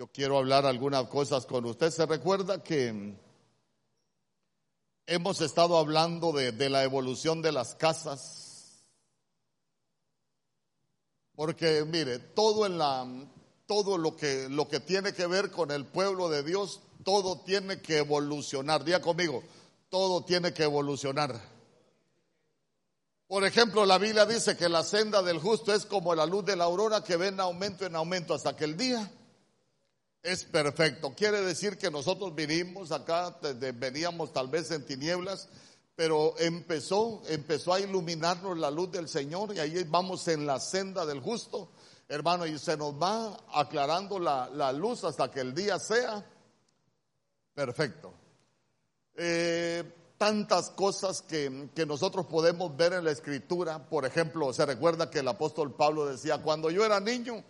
[0.00, 1.90] yo quiero hablar algunas cosas con usted.
[1.90, 3.18] Se recuerda que
[5.04, 8.82] hemos estado hablando de, la evolución de las casas.
[11.34, 13.06] Porque mire, todo en la
[13.66, 17.82] todo lo que lo que tiene que ver con el pueblo de Dios, todo tiene
[17.82, 18.82] que evolucionar.
[18.84, 19.42] Día conmigo,
[19.90, 21.38] todo tiene que evolucionar.
[23.26, 26.56] Por ejemplo, la Biblia dice que la senda del justo es como la luz de
[26.56, 29.12] la aurora que ven aumento en aumento hasta que el día
[30.22, 31.14] es perfecto.
[31.14, 33.36] Quiere decir que nosotros vinimos acá,
[33.74, 35.48] veníamos tal vez en tinieblas,
[35.96, 41.06] pero empezó, empezó a iluminarnos la luz del Señor y ahí vamos en la senda
[41.06, 41.70] del justo,
[42.08, 46.24] hermano, y se nos va aclarando la, la luz hasta que el día sea
[47.54, 48.12] perfecto.
[49.14, 49.84] Eh,
[50.16, 53.88] tantas cosas que, que, nosotros podemos ver en la escritura.
[53.88, 57.42] Por ejemplo, se recuerda que el apóstol Pablo decía, cuando yo era niño,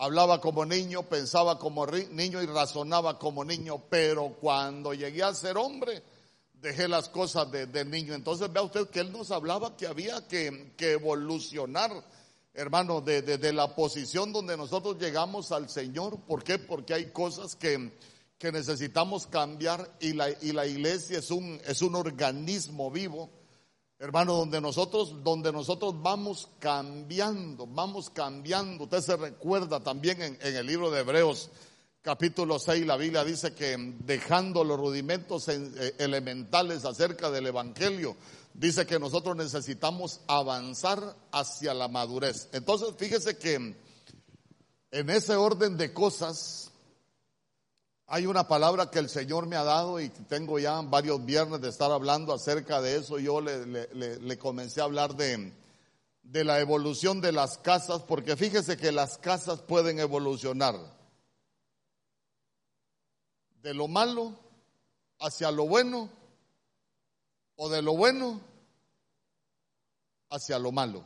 [0.00, 5.58] hablaba como niño, pensaba como niño y razonaba como niño, pero cuando llegué a ser
[5.58, 6.02] hombre,
[6.54, 8.14] dejé las cosas de, de niño.
[8.14, 11.92] Entonces vea usted que él nos hablaba que había que, que evolucionar,
[12.54, 16.18] hermano, de, de, de la posición donde nosotros llegamos al Señor.
[16.26, 16.58] ¿Por qué?
[16.58, 17.92] Porque hay cosas que
[18.40, 23.28] que necesitamos cambiar y la, y la iglesia es un, es un organismo vivo,
[24.00, 28.84] hermano, donde nosotros, donde nosotros vamos cambiando, vamos cambiando.
[28.84, 31.50] Usted se recuerda también en, en el libro de Hebreos,
[32.02, 38.16] capítulo 6, la Biblia dice que dejando los rudimentos eh, elementales acerca del Evangelio,
[38.54, 42.48] dice que nosotros necesitamos avanzar hacia la madurez.
[42.52, 43.76] Entonces, fíjese que
[44.92, 46.69] en ese orden de cosas,
[48.12, 51.68] hay una palabra que el Señor me ha dado y tengo ya varios viernes de
[51.68, 53.20] estar hablando acerca de eso.
[53.20, 55.52] Yo le, comencé a hablar de,
[56.24, 60.74] de la evolución de las casas, porque fíjese que las casas pueden evolucionar
[63.62, 64.34] de lo malo
[65.20, 66.10] hacia lo bueno
[67.54, 68.40] o de lo bueno
[70.30, 71.04] hacia lo malo.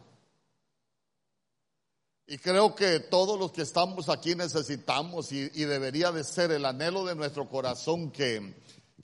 [2.27, 6.65] Y creo que todos los que estamos aquí necesitamos y, y, debería de ser el
[6.65, 8.55] anhelo de nuestro corazón que,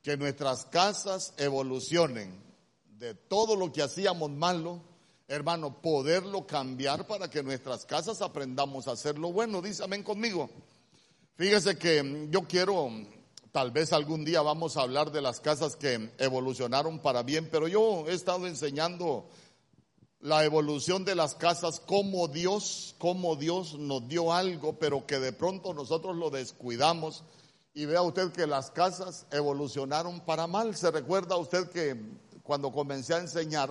[0.03, 2.43] que nuestras casas evolucionen
[2.99, 4.81] de todo lo que hacíamos malo,
[5.29, 9.61] hermano, poderlo cambiar para que nuestras casas aprendamos a hacer lo bueno.
[9.61, 10.49] Dice amén conmigo.
[11.37, 12.91] Fíjese que yo quiero,
[13.53, 17.69] tal vez algún día vamos a hablar de las casas que evolucionaron para bien, pero
[17.69, 19.29] yo he estado enseñando
[20.21, 25.33] la evolución de las casas, como Dios, como Dios nos dio algo, pero que de
[25.33, 27.25] pronto nosotros lo descuidamos.
[27.73, 30.77] Y vea usted que las casas evolucionaron para mal.
[30.77, 31.97] Se recuerda usted que
[32.43, 33.71] cuando comencé a enseñar,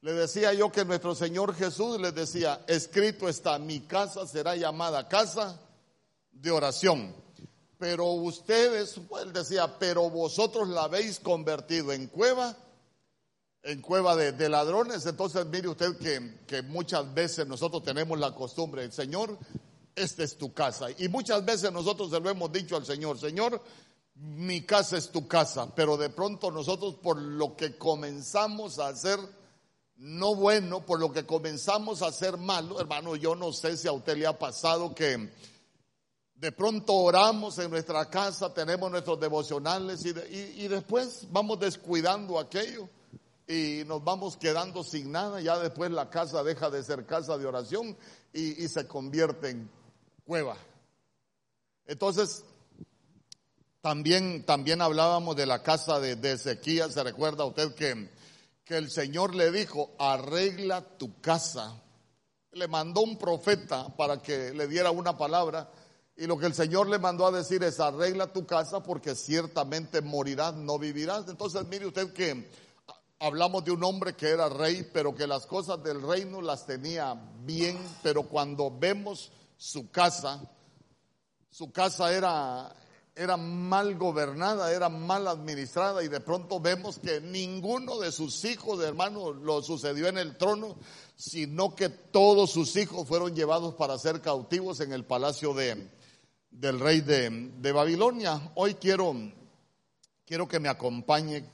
[0.00, 5.08] le decía yo que nuestro Señor Jesús les decía, escrito está, mi casa será llamada
[5.08, 5.60] casa
[6.32, 7.14] de oración.
[7.78, 12.56] Pero ustedes, él decía, pero vosotros la habéis convertido en cueva
[13.62, 15.06] en cueva de, ladrones.
[15.06, 15.96] Entonces mire usted
[16.46, 19.38] que, muchas veces nosotros tenemos la costumbre, el Señor,
[19.94, 20.86] esta es tu casa.
[20.98, 23.62] Y muchas veces nosotros se lo hemos dicho al Señor, Señor,
[24.14, 29.18] mi casa es tu casa, pero de pronto nosotros por lo que comenzamos a hacer
[29.96, 33.92] no bueno, por lo que comenzamos a hacer malo, hermano, yo no sé si a
[33.92, 35.28] usted le ha pasado que
[36.36, 42.38] de pronto oramos en nuestra casa, tenemos nuestros devocionales y, de, y después vamos descuidando
[42.38, 42.88] aquello
[43.48, 47.46] y nos vamos quedando sin nada, ya después la casa deja de ser casa de
[47.46, 47.96] oración
[48.32, 49.70] y, y se convierte en
[50.24, 50.56] cueva.
[51.86, 52.44] Entonces,
[53.80, 58.10] también, también hablábamos de la casa de, de Ezequías, se recuerda usted que,
[58.64, 61.80] que el Señor le dijo, arregla tu casa.
[62.52, 65.70] Le mandó un profeta para que le diera una palabra
[66.16, 70.02] y lo que el Señor le mandó a decir es arregla tu casa porque ciertamente
[70.02, 71.28] morirás, no vivirás.
[71.28, 72.50] Entonces mire usted que
[73.20, 77.14] hablamos de un hombre que era rey, pero que las cosas del reino las tenía
[77.44, 80.40] bien, pero cuando vemos su casa,
[81.50, 82.74] su casa era,
[83.16, 88.82] era mal gobernada, era mal administrada y de pronto vemos que ninguno de sus hijos,
[88.84, 90.76] hermanos, lo sucedió en el trono,
[91.16, 95.90] sino que todos sus hijos fueron llevados para ser cautivos en el palacio de,
[96.50, 98.52] del rey de, de Babilonia.
[98.54, 99.12] Hoy quiero,
[100.24, 101.44] quiero que me acompañe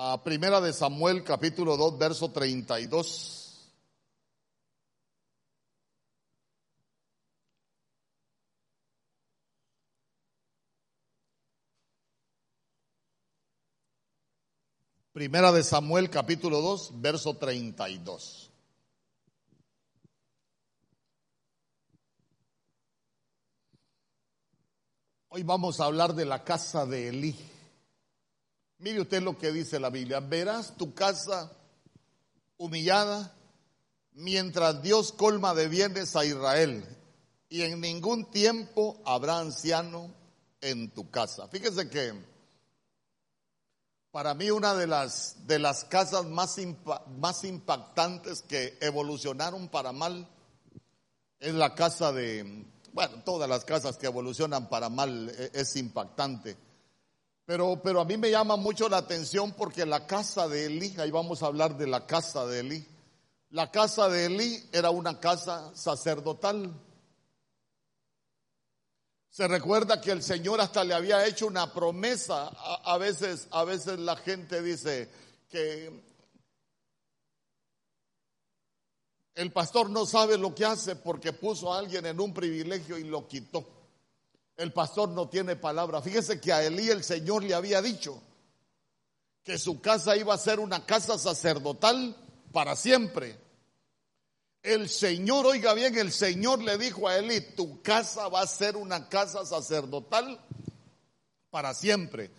[0.00, 3.74] a Primera de Samuel capítulo 2 verso 32.
[15.12, 18.52] Primera de Samuel capítulo 2 verso 32.
[25.30, 27.57] Hoy vamos a hablar de la casa de Elí.
[28.78, 30.20] Mire usted lo que dice la Biblia.
[30.20, 31.52] Verás tu casa
[32.56, 33.34] humillada
[34.12, 36.84] mientras Dios colma de bienes a Israel
[37.48, 40.14] y en ningún tiempo habrá anciano
[40.60, 41.48] en tu casa.
[41.48, 42.12] Fíjese que
[44.10, 46.56] para mí una de las, de las casas más,
[47.18, 50.28] más impactantes que evolucionaron para mal
[51.40, 56.67] es la casa de, bueno, todas las casas que evolucionan para mal es, es impactante.
[57.48, 61.10] Pero, pero a mí me llama mucho la atención porque la casa de Elí, ahí
[61.10, 62.86] vamos a hablar de la casa de Elí.
[63.48, 66.78] La casa de Elí era una casa sacerdotal.
[69.30, 72.48] Se recuerda que el Señor hasta le había hecho una promesa.
[72.84, 75.10] A, veces, a veces la gente dice
[75.48, 76.04] que
[79.36, 83.04] el pastor no sabe lo que hace porque puso a alguien en un privilegio y
[83.04, 83.77] lo quitó.
[84.58, 86.02] El pastor no tiene palabra.
[86.02, 88.20] Fíjese que a Elí el Señor le había dicho
[89.44, 92.16] que su casa iba a ser una casa sacerdotal
[92.52, 93.38] para siempre.
[94.60, 98.76] El Señor, oiga bien, el Señor le dijo a Elí, tu casa va a ser
[98.76, 100.44] una casa sacerdotal
[101.50, 102.32] para siempre.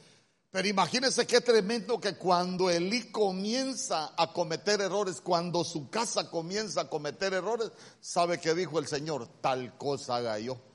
[0.52, 6.82] Pero imagínese qué tremendo que cuando Elí comienza a cometer errores, cuando su casa comienza
[6.82, 7.72] a cometer errores,
[8.02, 9.26] ¿sabe qué dijo el Señor?
[9.40, 10.69] Tal cosa haga yo.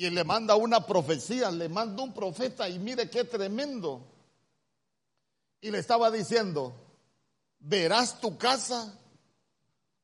[0.00, 4.00] Y le manda una profecía, le manda un profeta y mire qué tremendo.
[5.60, 6.72] Y le estaba diciendo,
[7.58, 8.96] verás tu casa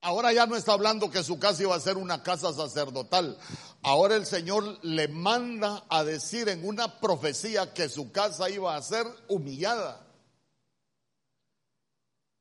[0.07, 3.37] Ahora ya no está hablando que su casa iba a ser una casa sacerdotal.
[3.83, 8.83] Ahora el Señor le manda a decir en una profecía que su casa iba a
[8.83, 10.07] ser humillada.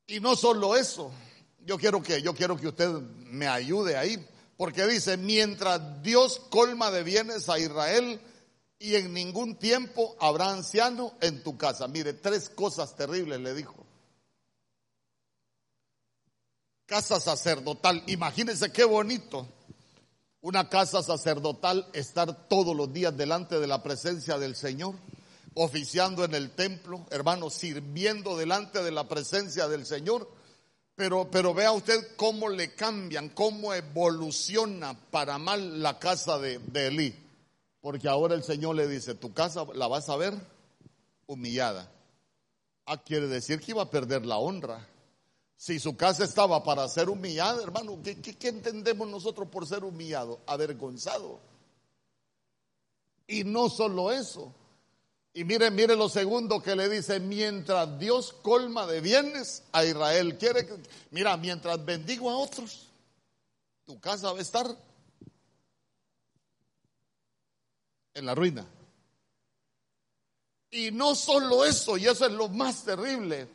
[0.05, 1.11] Y no solo eso,
[1.65, 4.23] yo quiero que yo quiero que usted me ayude ahí,
[4.57, 8.19] porque dice, mientras Dios colma de bienes a Israel
[8.79, 11.87] y en ningún tiempo habrá anciano en tu casa.
[11.87, 13.85] Mire, tres cosas terribles le dijo.
[16.85, 18.03] Casa sacerdotal.
[18.07, 19.47] Imagínense qué bonito.
[20.41, 24.93] Una casa sacerdotal, estar todos los días delante de la presencia del Señor,
[25.55, 30.29] oficiando en el templo, hermano, sirviendo delante de la presencia del Señor.
[30.95, 36.87] Pero, pero vea usted cómo le cambian, cómo evoluciona para mal la casa de, de
[36.87, 37.15] Elí.
[37.81, 40.33] Porque ahora el Señor le dice, tu casa la vas a ver
[41.27, 41.91] humillada.
[42.85, 44.87] Ah, quiere decir que iba a perder la honra.
[45.57, 50.41] Si su casa estaba para ser humillada, hermano, ¿qué, entendemos nosotros por ser humillado?
[50.45, 51.39] Avergonzado.
[53.27, 54.53] Y no solo eso.
[55.37, 60.37] Y mire, mire lo segundo que le dice, mientras Dios colma de bienes a Israel,
[60.37, 60.77] quiere que,
[61.11, 62.87] mira, mientras bendigo a otros,
[63.83, 64.65] tu casa va a estar
[68.13, 68.65] en la ruina.
[70.71, 73.49] Y no solo eso, y eso es lo más terrible,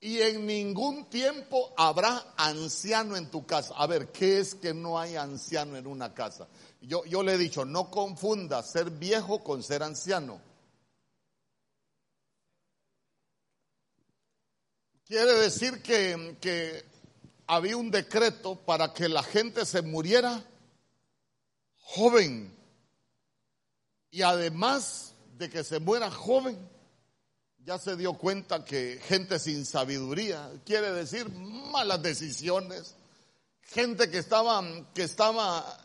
[0.00, 3.74] y en ningún tiempo habrá anciano en tu casa.
[3.76, 6.48] A ver, ¿qué es que no hay anciano en una casa?
[6.80, 10.48] Yo, yo le he dicho, no confunda ser viejo con ser anciano.
[15.10, 16.84] Quiere decir que,
[17.48, 20.40] había un decreto para que la gente se muriera
[21.80, 22.56] joven.
[24.12, 26.56] Y además de que se muera joven,
[27.58, 32.94] ya se dio cuenta que gente sin sabiduría, quiere decir malas decisiones,
[33.62, 34.62] gente que estaba,
[34.94, 35.76] que estaba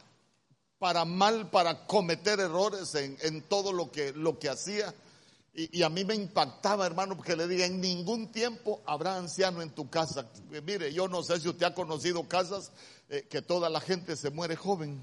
[0.77, 4.93] para mal, para cometer errores en, todo lo que, lo que hacía.
[5.57, 9.69] Y, a mí me impactaba, hermano, porque le diga, en ningún tiempo habrá anciano en
[9.69, 10.29] tu casa.
[10.65, 12.73] Mire, yo no sé si usted ha conocido casas
[13.07, 15.01] eh, que toda la gente se muere joven.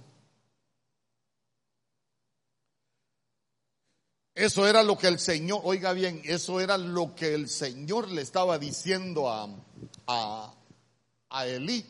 [4.35, 8.21] Eso era lo que el Señor, oiga bien, eso era lo que el Señor le
[8.21, 9.49] estaba diciendo a,
[10.07, 10.55] a,
[11.31, 11.87] a Elí.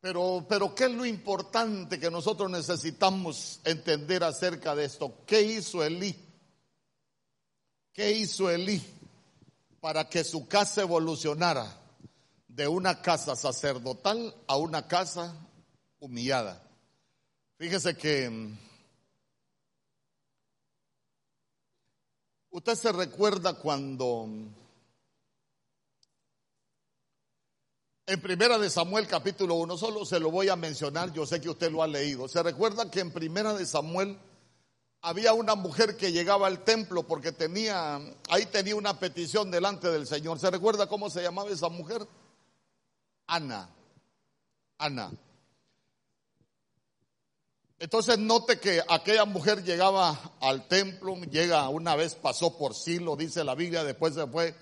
[0.00, 5.18] Pero, pero, ¿qué es lo importante que nosotros necesitamos entender acerca de esto?
[5.24, 6.29] ¿Qué hizo Elí?
[7.92, 8.82] ¿Qué hizo Elí
[9.80, 11.66] para que su casa evolucionara
[12.48, 15.34] de una casa sacerdotal a una casa
[15.98, 16.62] humillada?
[17.58, 18.56] Fíjese que
[22.52, 24.28] Usted se recuerda cuando
[28.06, 31.48] en Primera de Samuel capítulo 1, solo se lo voy a mencionar, yo sé que
[31.48, 32.26] usted lo ha leído.
[32.26, 34.18] Se recuerda que en Primera de Samuel
[35.02, 40.06] había una mujer que llegaba al templo porque tenía, ahí tenía una petición delante del
[40.06, 40.38] Señor.
[40.38, 42.06] ¿Se recuerda cómo se llamaba esa mujer?
[43.26, 43.68] Ana.
[44.78, 45.10] Ana.
[47.78, 53.42] Entonces note que aquella mujer llegaba al templo, llega una vez, pasó por Silo, dice
[53.42, 54.54] la Biblia, después se fue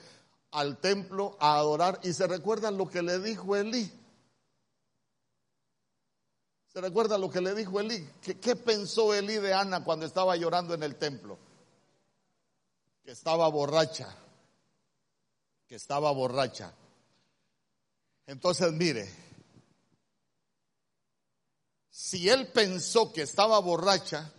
[0.52, 3.90] al templo a adorar y se recuerda lo que le dijo Elí.
[6.78, 8.08] ¿Se recuerda lo que le dijo Elí?
[8.22, 11.36] ¿Qué, ¿Qué, pensó Elí de Ana cuando estaba llorando en el templo?
[13.02, 14.16] Que estaba borracha.
[15.66, 16.72] Que estaba borracha.
[18.28, 19.12] Entonces, mire,
[21.90, 24.32] si él pensó que estaba borracha,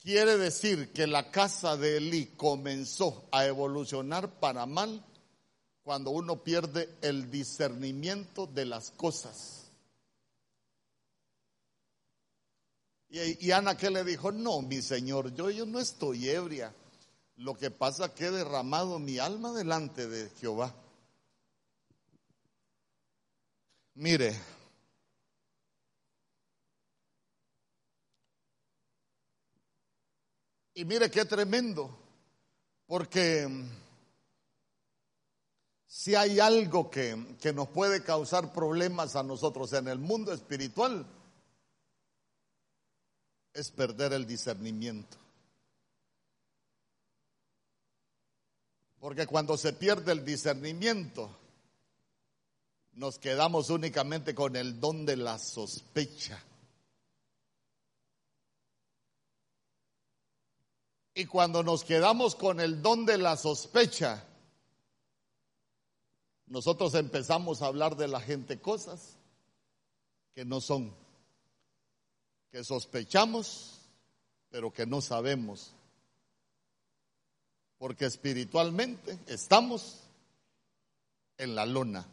[0.00, 5.04] quiere decir que la casa de Elí comenzó a evolucionar para mal
[5.82, 9.59] cuando uno pierde el discernimiento de las cosas.
[13.12, 16.72] Y, Ana que le dijo, no, mi señor, yo, yo no estoy ebria.
[17.38, 20.72] Lo que pasa que he derramado mi alma delante de Jehová.
[23.94, 24.38] Mire,
[30.74, 31.98] y mire qué tremendo,
[32.86, 33.48] porque
[35.86, 41.04] si hay algo que, que nos puede causar problemas a nosotros en el mundo espiritual,
[43.52, 45.16] es perder el discernimiento.
[49.00, 51.30] Porque cuando se pierde el discernimiento,
[52.92, 56.42] nos quedamos únicamente con el don de la sospecha.
[61.14, 64.24] Y cuando nos quedamos con el don de la sospecha,
[66.46, 69.16] nosotros empezamos a hablar de la gente cosas
[70.34, 70.94] que no son
[72.50, 73.80] que sospechamos,
[74.50, 75.72] pero que no sabemos.
[77.78, 80.00] Porque espiritualmente estamos
[81.38, 82.06] en la lona.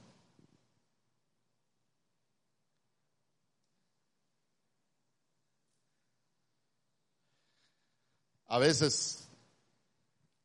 [8.49, 9.27] A veces,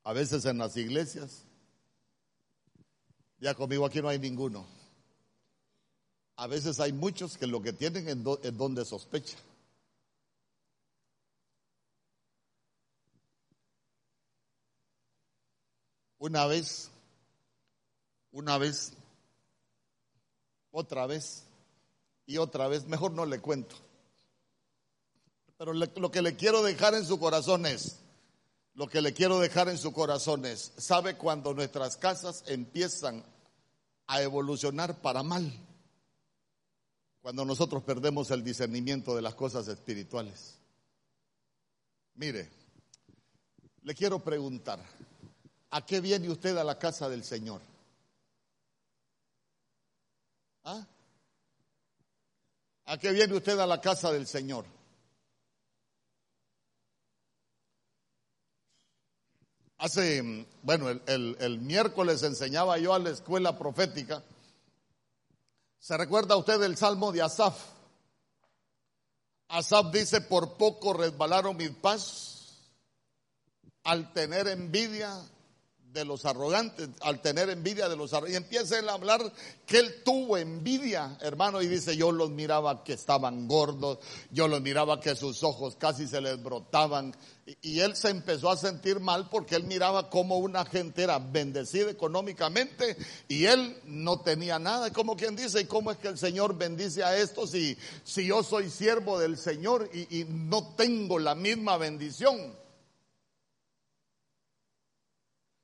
[0.02, 1.44] a veces en las iglesias,
[3.38, 4.66] ya conmigo aquí no hay ninguno.
[6.34, 9.38] A veces hay muchos que lo que tienen es donde sospecha.
[16.22, 16.88] Una vez,
[18.30, 18.92] una vez,
[20.70, 21.42] otra vez
[22.26, 23.74] y otra vez, mejor no le cuento.
[25.58, 27.98] Pero lo que le quiero dejar en su corazón es,
[28.74, 33.24] lo que le quiero dejar en su corazón es, ¿sabe cuando nuestras casas empiezan
[34.06, 35.52] a evolucionar para mal?
[37.20, 40.56] Cuando nosotros perdemos el discernimiento de las cosas espirituales.
[42.14, 42.48] Mire,
[43.82, 44.78] le quiero preguntar,
[45.72, 47.62] ¿A qué viene usted a la casa del Señor?
[50.64, 50.86] ¿Ah?
[52.84, 54.66] ¿A qué viene usted a la casa del Señor?
[59.78, 64.22] Hace, bueno, el, el, miércoles enseñaba yo a la escuela profética.
[65.78, 67.58] ¿Se recuerda usted del Salmo de Asaf?
[69.48, 72.60] Asaf dice, por poco resbalaron mis pasos
[73.84, 75.18] al tener envidia
[75.92, 78.34] de los arrogantes, al tener envidia de los arrogantes.
[78.34, 79.20] Y empieza él a hablar
[79.66, 83.98] que él tuvo envidia, hermano, y dice, yo los miraba que estaban gordos,
[84.30, 87.14] yo los miraba que sus ojos casi se les brotaban.
[87.60, 91.90] Y, él se empezó a sentir mal porque él miraba como una gente era bendecida
[91.90, 92.96] económicamente
[93.26, 94.92] y él no tenía nada.
[94.92, 98.42] Como quien dice, ¿y cómo es que el Señor bendice a estos si, si yo
[98.42, 102.61] soy siervo del Señor y no tengo la misma bendición?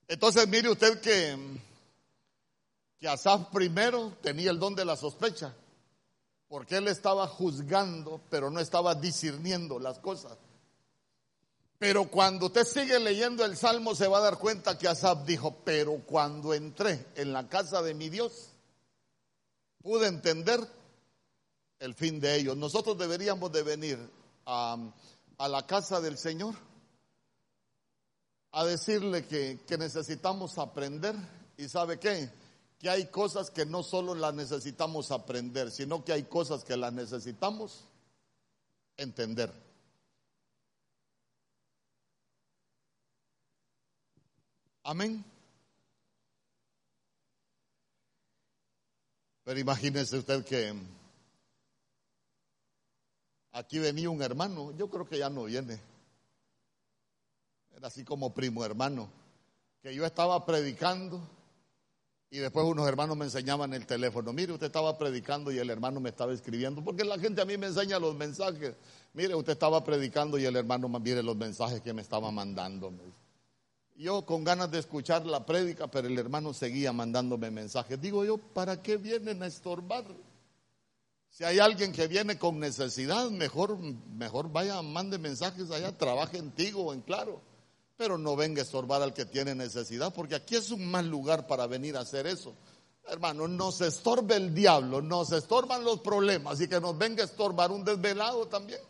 [0.08, 1.36] Entonces mire usted que,
[2.98, 5.54] que Asaf primero tenía el don de la sospecha,
[6.48, 10.38] porque él estaba juzgando, pero no estaba discerniendo las cosas.
[11.78, 15.58] Pero cuando usted sigue leyendo el Salmo se va a dar cuenta que Asaf dijo,
[15.62, 18.48] pero cuando entré en la casa de mi Dios,
[19.82, 20.58] pude entender
[21.78, 22.56] el fin de ellos.
[22.56, 24.10] Nosotros deberíamos de venir
[24.46, 24.76] a,
[25.36, 26.54] a la casa del Señor
[28.52, 31.14] a decirle que, necesitamos aprender
[31.56, 32.30] y sabe qué,
[32.78, 36.92] que hay cosas que no solo las necesitamos aprender, sino que hay cosas que las
[36.92, 37.84] necesitamos
[38.96, 39.52] entender.
[44.84, 45.24] Amén.
[49.44, 50.74] Pero imagínese usted que
[53.52, 55.87] aquí venía un hermano, yo creo que ya no viene
[57.78, 59.08] era así como primo hermano,
[59.82, 61.22] que yo estaba predicando
[62.30, 64.32] Y después unos hermanos me enseñaban el teléfono.
[64.32, 66.84] Mire, usted estaba predicando y el hermano me estaba escribiendo.
[66.84, 68.74] Porque la gente a mí me enseña los mensajes.
[69.14, 72.92] Mire, usted estaba predicando y el hermano mire los mensajes que me estaba mandando.
[73.96, 77.98] Yo con ganas de escuchar la prédica, pero el hermano seguía mandándome mensajes.
[77.98, 80.04] Digo yo, ¿para qué vienen a estorbar?
[81.30, 86.50] Si hay alguien que viene con necesidad, mejor, mejor vaya, mande mensajes allá, trabaje en
[86.50, 87.47] Tigo o en Claro
[87.98, 91.48] pero no venga a estorbar al que tiene necesidad, porque aquí es un mal lugar
[91.48, 92.54] para venir a hacer eso.
[93.08, 97.72] Hermano, nos estorbe el diablo, nos estorban los problemas y que nos venga a estorbar
[97.72, 98.80] un desvelado también.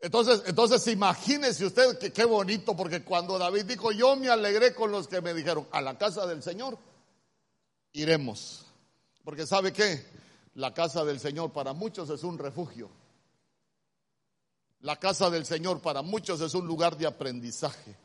[0.00, 4.92] Entonces, entonces imagínese usted que qué bonito, porque cuando David dijo, yo me alegré con
[4.92, 6.76] los que me dijeron, a la casa del Señor,
[7.92, 8.66] iremos.
[9.24, 10.04] Porque sabe qué,
[10.56, 12.90] la casa del Señor para muchos es un refugio.
[14.84, 17.96] La casa del Señor para muchos es un lugar de aprendizaje.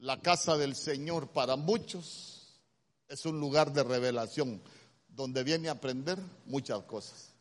[0.00, 2.60] La casa del Señor para muchos
[3.08, 4.62] es un lugar de revelación
[5.08, 7.32] donde viene a aprender muchas cosas.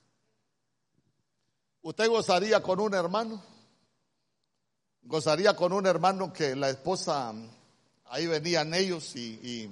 [1.82, 3.44] ¿Usted gozaría con un hermano?
[5.02, 7.34] Gozaría con un hermano que la esposa,
[8.06, 9.70] ahí venían ellos y,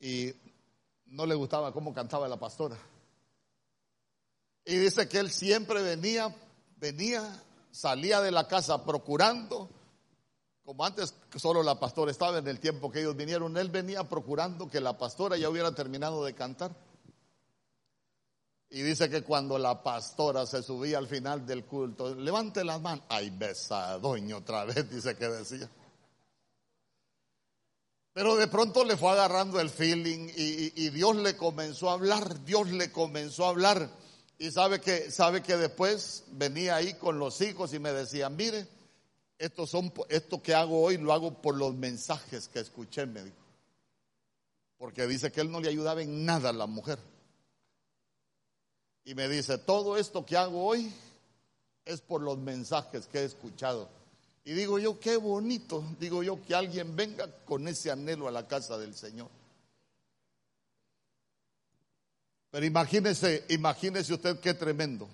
[0.00, 0.34] y,
[1.10, 2.76] no le gustaba cómo cantaba la pastora.
[4.64, 6.34] Y dice que él siempre venía,
[6.76, 9.68] venía, salía de la casa procurando,
[10.64, 14.68] como antes solo la pastora estaba en el tiempo que ellos vinieron, él venía procurando
[14.68, 16.70] que la pastora ya hubiera terminado de cantar.
[18.72, 23.04] Y dice que cuando la pastora se subía al final del culto, levante las manos,
[23.08, 25.68] ay, besadoño otra vez, dice que decía.
[28.12, 32.70] Pero de pronto le fue agarrando el feeling y, Dios le comenzó a hablar, Dios
[32.70, 33.88] le comenzó a hablar.
[34.38, 38.66] Y sabe que, sabe que después venía ahí con los hijos y me decía, mire,
[39.38, 43.36] esto, son, esto que hago hoy lo hago por los mensajes que escuché, me dijo.
[44.76, 46.98] Porque dice que él no le ayudaba en nada a la mujer.
[49.04, 50.92] Y me dice, todo esto que hago hoy
[51.84, 53.88] es por los mensajes que he escuchado.
[54.44, 58.48] Y digo yo, qué bonito, digo yo, que alguien venga con ese anhelo a la
[58.48, 59.28] casa del Señor.
[62.50, 65.08] Pero imagínese, imagínese usted qué tremendo.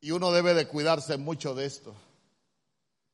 [0.00, 1.94] Y uno debe de cuidarse mucho de esto.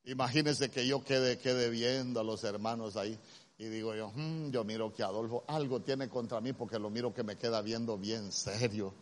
[0.04, 3.18] Imagínese que yo quede, quede viendo a los hermanos ahí
[3.57, 7.14] y digo yo, hmm, yo miro que Adolfo algo tiene contra mí porque lo miro
[7.14, 8.92] que me queda viendo bien serio.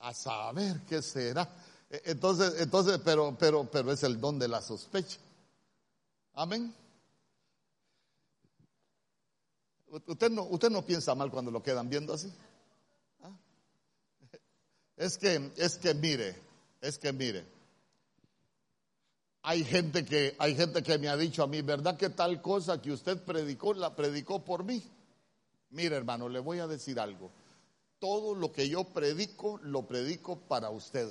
[0.00, 1.48] A saber qué será.
[1.90, 5.18] E, entonces, entonces, pero, pero, pero es el don de la sospecha.
[6.34, 6.72] Amén.
[10.06, 12.32] Usted no, usted no piensa mal cuando lo quedan viendo así.
[13.22, 13.36] ¿Ah?
[14.96, 16.36] Es que, es que mire,
[16.80, 17.44] es que mire.
[19.42, 22.80] Hay gente que, hay gente que me ha dicho a mí, ¿verdad que tal cosa
[22.80, 24.82] que usted predicó, la predicó por mí?
[25.70, 27.30] Mire, hermano, le voy a decir algo.
[27.98, 31.10] Todo lo que yo predico, lo predico para usted.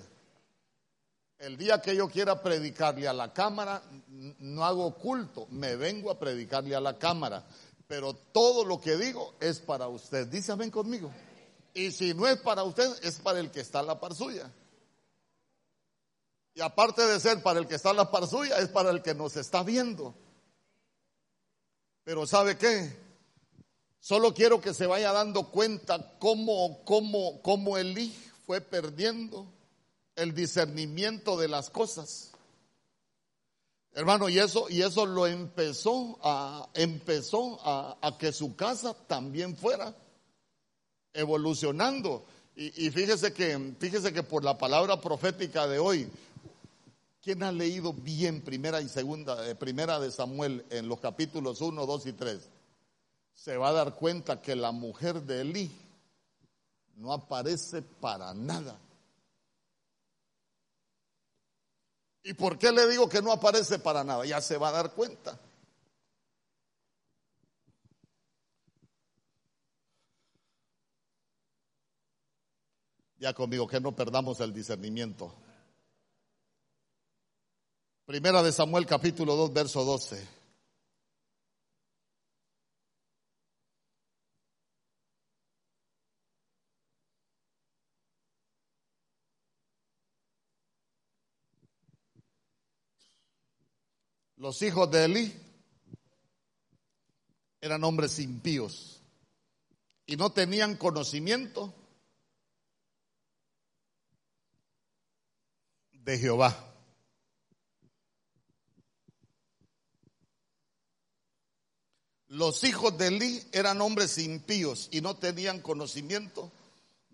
[1.40, 6.20] El día que yo quiera predicarle a la cámara, no hago culto, me vengo a
[6.20, 7.46] predicarle a la cámara.
[7.88, 10.28] Pero todo lo que digo es para usted.
[10.28, 11.10] Dice ven conmigo.
[11.74, 14.52] Y si no es para usted, es para el que está en la par suya.
[16.54, 19.02] Y aparte de ser para el que está en la par suya, es para el
[19.02, 20.14] que nos está viendo.
[22.04, 22.98] Pero ¿sabe qué?
[24.02, 28.14] Solo quiero que se vaya dando cuenta cómo, cómo, cómo Elí
[28.46, 29.48] fue perdiendo
[30.20, 32.32] el discernimiento de las cosas.
[33.94, 39.96] Hermano, y eso, y eso lo empezó a, empezó a, que su casa también fuera
[41.14, 42.24] evolucionando.
[42.56, 46.10] Y, fíjese que, fíjese que por la palabra profética de hoy,
[47.22, 51.86] ¿quién ha leído bien primera y segunda, eh, primera de Samuel en los capítulos 1,
[51.86, 52.50] 2 y 3?
[53.34, 55.72] Se va a dar cuenta que la mujer de Elí
[56.98, 58.78] no aparece para nada
[62.30, 64.24] ¿Y por qué le digo que no aparece para nada?
[64.24, 65.40] Ya se va a dar cuenta.
[73.18, 75.34] Ya conmigo, que no perdamos el discernimiento.
[78.06, 80.39] Primera de Samuel capítulo 2, verso 12.
[94.40, 95.34] Los hijos de Eli
[97.60, 99.02] eran hombres impíos
[100.06, 101.74] y no tenían conocimiento
[105.92, 106.74] de Jehová.
[112.30, 116.50] Los hijos de Eli eran hombres impíos y no tenían conocimiento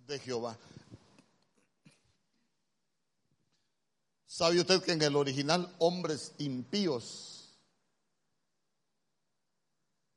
[0.05, 0.55] de Jehová.
[4.35, 7.55] ¿Sabe usted que en el original hombres impíos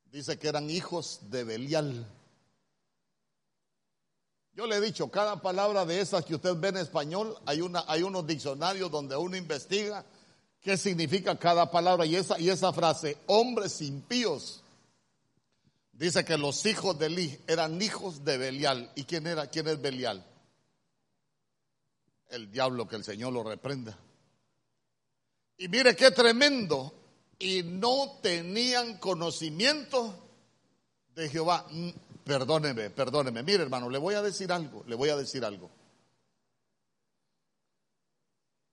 [0.06, 2.04] dice que eran hijos de Belial?
[4.54, 7.84] Yo le he dicho, cada palabra de esas que usted ve en español, hay, una,
[7.86, 10.04] hay unos diccionarios donde uno investiga
[10.60, 14.64] qué significa cada palabra y esa, y esa frase, hombres impíos,
[15.92, 18.90] dice que los hijos de Eli eran hijos de Belial.
[18.96, 19.46] ¿Y quién era?
[19.46, 20.26] ¿Quién es Belial?
[22.30, 23.96] El diablo que el Señor lo reprenda.
[25.58, 26.92] Y mire qué tremendo.
[27.38, 30.14] Y no tenían conocimiento
[31.14, 31.66] de Jehová.
[31.70, 31.90] Mm,
[32.24, 33.42] perdóneme, perdóneme.
[33.42, 35.70] Mire hermano, le voy a decir algo, le voy a decir algo.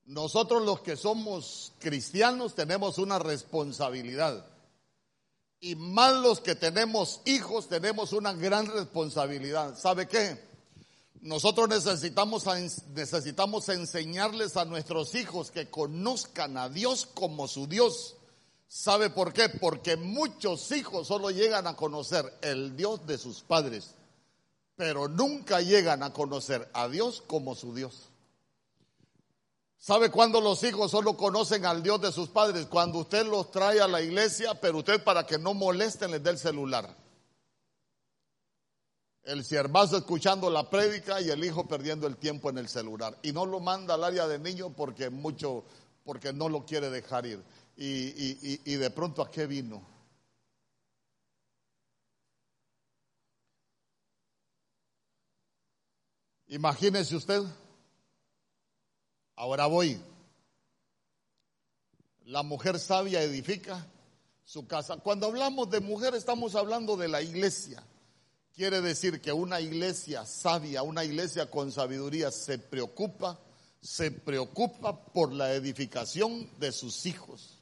[0.06, 4.46] Nosotros los que somos cristianos tenemos una responsabilidad.
[5.60, 9.76] Y más los que tenemos hijos tenemos una gran responsabilidad.
[9.78, 10.55] ¿Sabe qué?
[11.26, 12.46] Nosotros necesitamos,
[12.94, 18.16] necesitamos enseñarles a nuestros hijos que conozcan a Dios como su Dios.
[18.68, 19.50] ¿Sabe por qué?
[19.50, 23.96] Porque muchos hijos solo llegan a conocer el Dios de sus padres,
[24.76, 28.04] pero nunca llegan a conocer a Dios como su Dios.
[29.80, 32.68] ¿Sabe cuándo los hijos solo conocen al Dios de sus padres?
[32.68, 36.30] Cuando usted los trae a la iglesia, pero usted para que no molesten les dé
[36.30, 37.05] el celular
[39.26, 43.18] el siervazo escuchando la prédica y el hijo perdiendo el tiempo en el celular.
[43.24, 45.66] Y no lo manda al área de niño porque mucho,
[46.04, 47.44] porque no lo quiere dejar ir.
[47.76, 49.82] Y, y de pronto a qué vino.
[56.48, 57.42] Imagínese usted.
[59.36, 60.00] Ahora voy.
[62.26, 63.86] La mujer sabia edifica
[64.46, 64.98] su casa.
[64.98, 67.84] Cuando hablamos de mujer estamos hablando de la iglesia.
[68.56, 73.38] Quiere decir que una iglesia sabia, una iglesia con sabiduría se preocupa,
[73.82, 77.60] se preocupa por la edificación de sus hijos.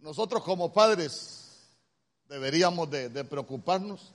[0.00, 1.68] Nosotros como padres
[2.28, 4.12] deberíamos de, preocuparnos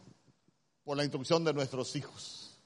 [0.83, 2.57] por la instrucción de nuestros hijos.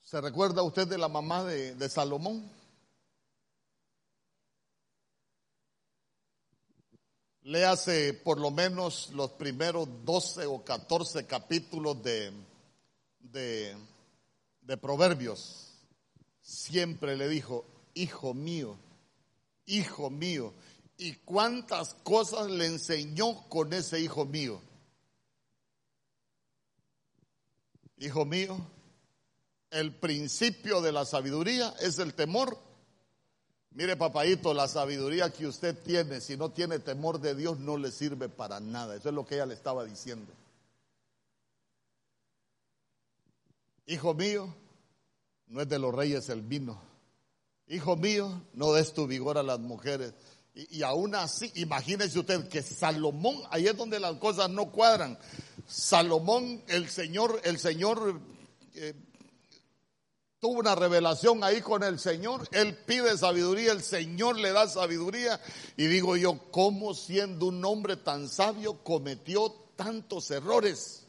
[0.00, 2.59] ¿Se recuerda usted de la mamá de Salomón?
[7.50, 12.30] Léase por lo menos los primeros 12 o 14 capítulos de,
[13.18, 13.76] de,
[14.60, 15.72] de Proverbios.
[16.40, 18.76] Siempre le dijo, hijo mío,
[19.66, 20.54] hijo mío.
[20.96, 24.62] ¿Y cuántas cosas le enseñó con ese hijo mío?
[27.96, 28.64] Hijo mío,
[29.70, 32.69] el principio de la sabiduría es el temor
[33.72, 37.92] Mire, papadito, la sabiduría que usted tiene, si no tiene temor de Dios, no le
[37.92, 38.96] sirve para nada.
[38.96, 40.32] Eso es lo que ella le estaba diciendo.
[43.86, 44.52] Hijo mío,
[45.46, 46.80] no es de los reyes el vino.
[47.68, 50.14] Hijo mío, no des tu vigor a las mujeres.
[50.54, 55.16] Y, aún así, imagínese usted que Salomón, ahí es donde las cosas no cuadran.
[55.66, 58.20] Salomón, el Señor, el Señor
[58.74, 58.94] eh,
[60.40, 65.38] tuvo una revelación ahí con el Señor, él pide sabiduría, el Señor le da sabiduría
[65.76, 71.06] y digo yo, ¿cómo siendo un hombre tan sabio cometió tantos errores?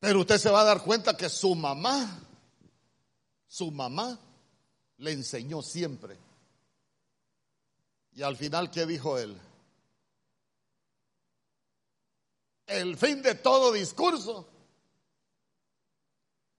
[0.00, 2.20] Pero usted se va a dar cuenta que su mamá,
[3.46, 4.18] su mamá
[4.98, 6.18] le enseñó siempre.
[8.12, 9.40] Y al final, ¿qué dijo él?
[12.66, 14.53] El fin de todo discurso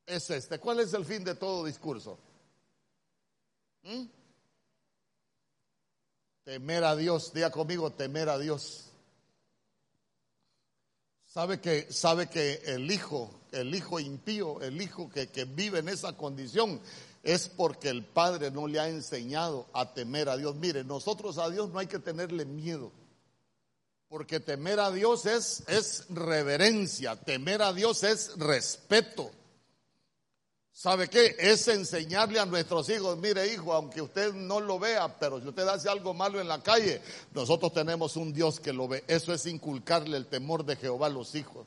[0.06, 0.60] es este.
[0.60, 2.18] ¿Cuál es el fin de todo discurso?
[3.84, 4.06] ¿Mm?
[6.44, 8.86] Temer a Dios, diga conmigo, temer a Dios.
[11.26, 15.90] Sabe que, sabe que el hijo, el hijo impío, el hijo que, que vive en
[15.90, 16.80] esa condición,
[17.24, 20.56] es porque el padre no le ha enseñado a temer a Dios.
[20.56, 22.92] Mire, nosotros a Dios no hay que tenerle miedo.
[24.08, 29.32] Porque temer a Dios es, es reverencia, temer a Dios es respeto.
[30.78, 31.38] ¿Sabe qué?
[31.40, 35.66] Es enseñarle a nuestros hijos, mire hijo, aunque usted no lo vea, pero si usted
[35.70, 37.02] hace algo malo en la calle,
[37.34, 39.06] nosotros tenemos un Dios que lo ve.
[39.08, 41.66] Eso es inculcarle el temor de Jehová a los hijos.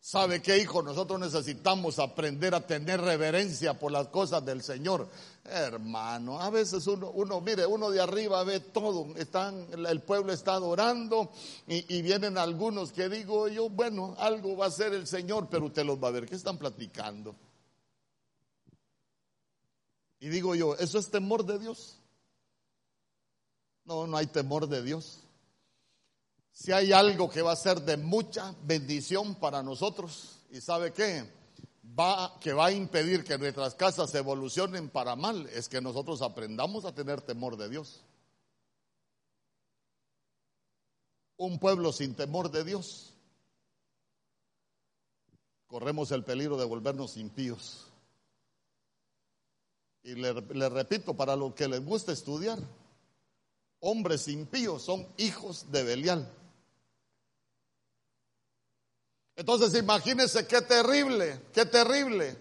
[0.00, 0.80] ¿Sabe qué, hijo?
[0.80, 5.06] Nosotros necesitamos aprender a tener reverencia por las cosas del Señor.
[5.44, 10.54] Hermano, a veces uno, uno mire, uno de arriba ve todo, están, el pueblo está
[10.54, 11.30] adorando
[11.68, 15.66] y, y, vienen algunos que digo yo, bueno, algo va a ser el Señor, pero
[15.66, 17.34] usted los va a ver, ¿qué están platicando?
[20.18, 21.98] Y digo yo, ¿eso es temor de Dios?
[23.84, 25.20] No, no hay temor de Dios.
[26.52, 31.30] Si hay algo que va a ser de mucha bendición para nosotros, ¿y sabe qué?
[31.98, 36.84] Va, que va a impedir que nuestras casas evolucionen para mal, es que nosotros aprendamos
[36.84, 38.00] a tener temor de Dios.
[41.36, 43.12] Un pueblo sin temor de Dios,
[45.66, 47.85] corremos el peligro de volvernos impíos.
[50.06, 52.60] Y le, repito, para los que les gusta estudiar,
[53.80, 56.32] hombres impíos son hijos de Belial.
[59.34, 62.38] Entonces imagínense qué terrible, qué terrible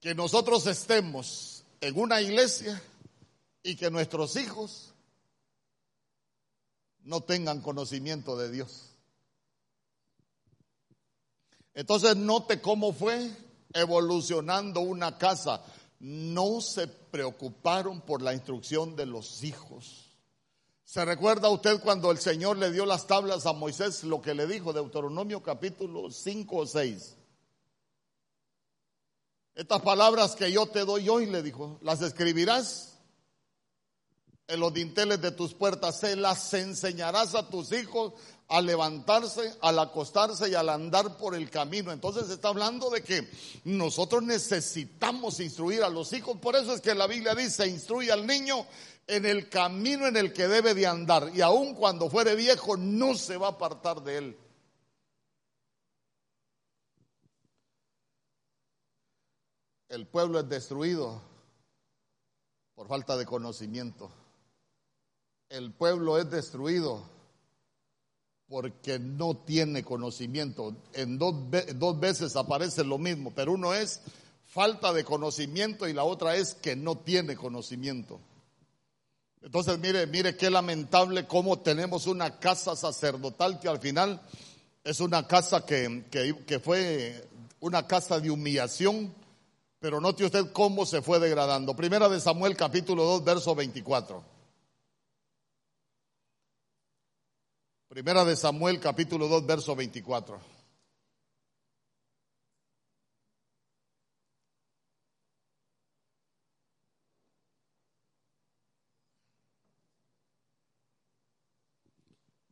[0.00, 2.82] que nosotros estemos en una iglesia
[3.62, 4.94] y que nuestros hijos
[7.02, 8.88] no tengan conocimiento de Dios.
[11.74, 13.30] Entonces note cómo fue
[13.74, 15.62] evolucionando una casa.
[16.02, 20.10] No se preocuparon por la instrucción de los hijos.
[20.84, 24.48] ¿Se recuerda usted cuando el Señor le dio las tablas a Moisés lo que le
[24.48, 27.16] dijo Deuteronomio capítulo 5 o 6?
[29.54, 32.91] Estas palabras que yo te doy hoy, le dijo, las escribirás
[34.52, 38.12] en los dinteles de tus puertas, se las enseñarás a tus hijos
[38.48, 41.90] al levantarse, al acostarse y al andar por el camino.
[41.90, 43.30] Entonces está hablando de que
[43.64, 46.36] nosotros necesitamos instruir a los hijos.
[46.36, 48.66] Por eso es que la Biblia dice, instruye al niño
[49.06, 51.30] en el camino en el que debe de andar.
[51.34, 54.38] Y aun cuando fuere viejo, no se va a apartar de él.
[59.88, 61.22] El pueblo es destruido
[62.74, 64.10] por falta de conocimiento.
[65.52, 67.02] El pueblo es destruido
[68.48, 70.74] porque no tiene conocimiento.
[70.94, 71.34] En dos,
[71.74, 74.00] dos, veces aparece lo mismo, pero uno es
[74.46, 78.18] falta de conocimiento y la otra es que no tiene conocimiento.
[79.42, 84.22] Entonces, mire, mire qué lamentable cómo tenemos una casa sacerdotal que al final
[84.84, 87.28] es una casa que, que, fue
[87.60, 89.14] una casa de humillación,
[89.80, 91.76] pero note usted cómo se fue degradando.
[91.76, 94.31] Primera de Samuel capítulo 2, verso 24.
[97.92, 100.40] Primera de Samuel capítulo 2 verso 24.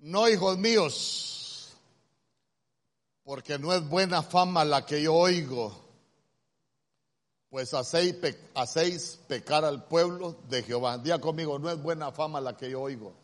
[0.00, 1.74] No, hijos míos,
[3.24, 5.74] porque no es buena fama la que yo oigo,
[7.48, 10.98] pues hacéis, pecar al pueblo de Jehová.
[10.98, 13.19] Día conmigo, no es buena fama la que yo oigo.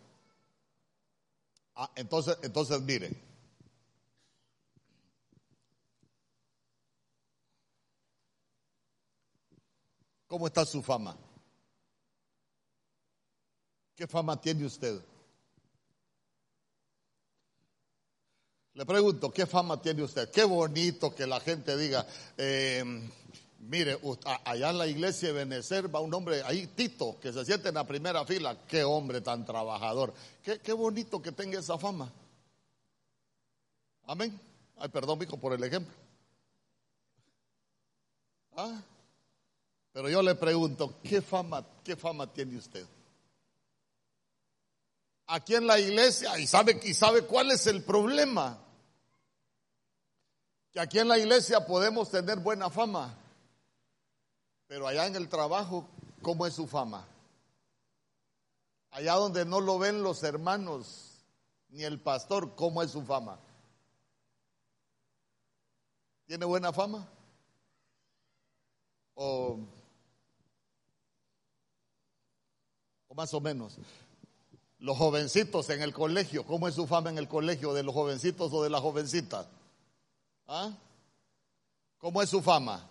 [1.77, 3.11] Ah, entonces, entonces mire.
[10.27, 11.17] ¿Cómo está su fama?
[13.95, 15.01] ¿Qué fama tiene usted?
[18.75, 20.31] Le pregunto, ¿qué fama tiene usted?
[20.31, 23.09] Qué bonito que la gente diga, eh,
[23.69, 23.99] Mire,
[24.45, 27.75] allá en la iglesia de Benecer va un hombre ahí, Tito, que se siente en
[27.75, 28.57] la primera fila.
[28.69, 30.15] Qué hombre tan trabajador.
[30.43, 32.13] Qué, qué bonito que tenga esa fama.
[34.05, 34.39] Amén.
[34.77, 35.93] Ay, perdón, hijo, por el ejemplo.
[38.57, 38.81] ¿Ah?
[39.93, 42.87] Pero yo le pregunto, ¿qué fama, qué fama tiene usted?
[45.27, 48.61] Aquí en la iglesia, y sabe, y sabe cuál es el problema.
[50.71, 53.26] Que aquí en la iglesia podemos tener buena fama
[54.67, 55.89] pero allá en el trabajo,
[56.23, 57.07] ¿cómo es su fama?
[58.91, 61.25] Allá donde no lo ven los hermanos
[61.69, 63.39] ni el pastor, ¿cómo es su fama?
[66.27, 67.09] ¿Tiene buena fama?
[69.15, 69.59] O,
[73.15, 73.79] más o menos.
[74.79, 78.53] Los jovencitos en el colegio, ¿cómo es su fama en el colegio de los jovencitos
[78.53, 79.47] o de las jovencitas?
[80.47, 80.71] ¿Ah?
[81.99, 82.87] ¿Cómo es su fama?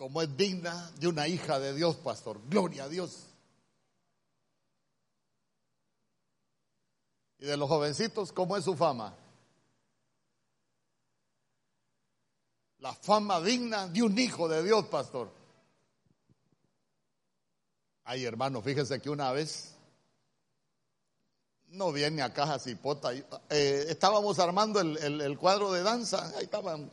[0.00, 2.40] Como es digna de una hija de Dios, pastor.
[2.48, 3.26] Gloria a Dios.
[7.38, 9.14] Y de los jovencitos, ¿cómo es su fama?
[12.78, 15.30] La fama digna de un hijo de Dios, pastor.
[18.04, 19.74] Ay, hermano, fíjese que una vez
[21.68, 23.12] no viene a caja cipota.
[23.12, 26.90] Eh, estábamos armando el, cuadro de danza, ahí estaban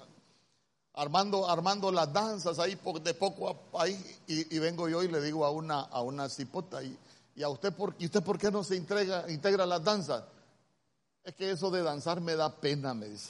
[0.97, 5.45] armando, armando las danzas ahí de poco a ahí, y, vengo yo y le digo
[5.45, 6.97] a una, a una cipota, y,
[7.35, 10.23] y a usted por, ¿y usted por qué no se integra, integra las danzas?
[11.23, 13.29] Es que eso de danzar me da pena, me dice.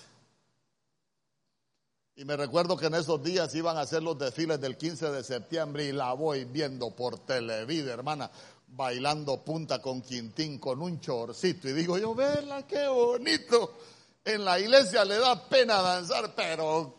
[2.15, 5.23] Y me recuerdo que en esos días iban a hacer los desfiles del 15 de
[5.23, 8.32] septiembre y la voy viendo por televida, hermana,
[8.67, 11.67] bailando punta con Quintín con un chorcito.
[11.69, 13.77] Y digo yo, vela, qué bonito.
[14.23, 16.97] En la iglesia le da pena danzar, pero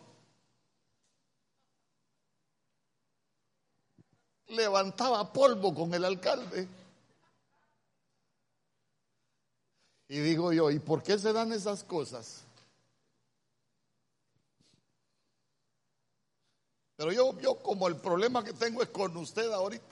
[4.48, 6.68] levantaba polvo con el alcalde.
[10.08, 12.44] Y digo yo, ¿y por qué se dan esas cosas?
[16.96, 19.84] Pero yo, yo como el problema que tengo es con usted ahorita,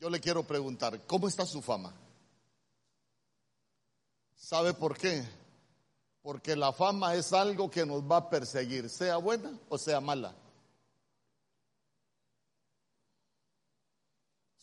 [0.00, 1.92] yo le quiero preguntar, ¿cómo está su fama?
[4.34, 5.22] ¿Sabe por qué?
[6.22, 10.34] Porque la fama es algo que nos va a perseguir, sea buena o sea mala.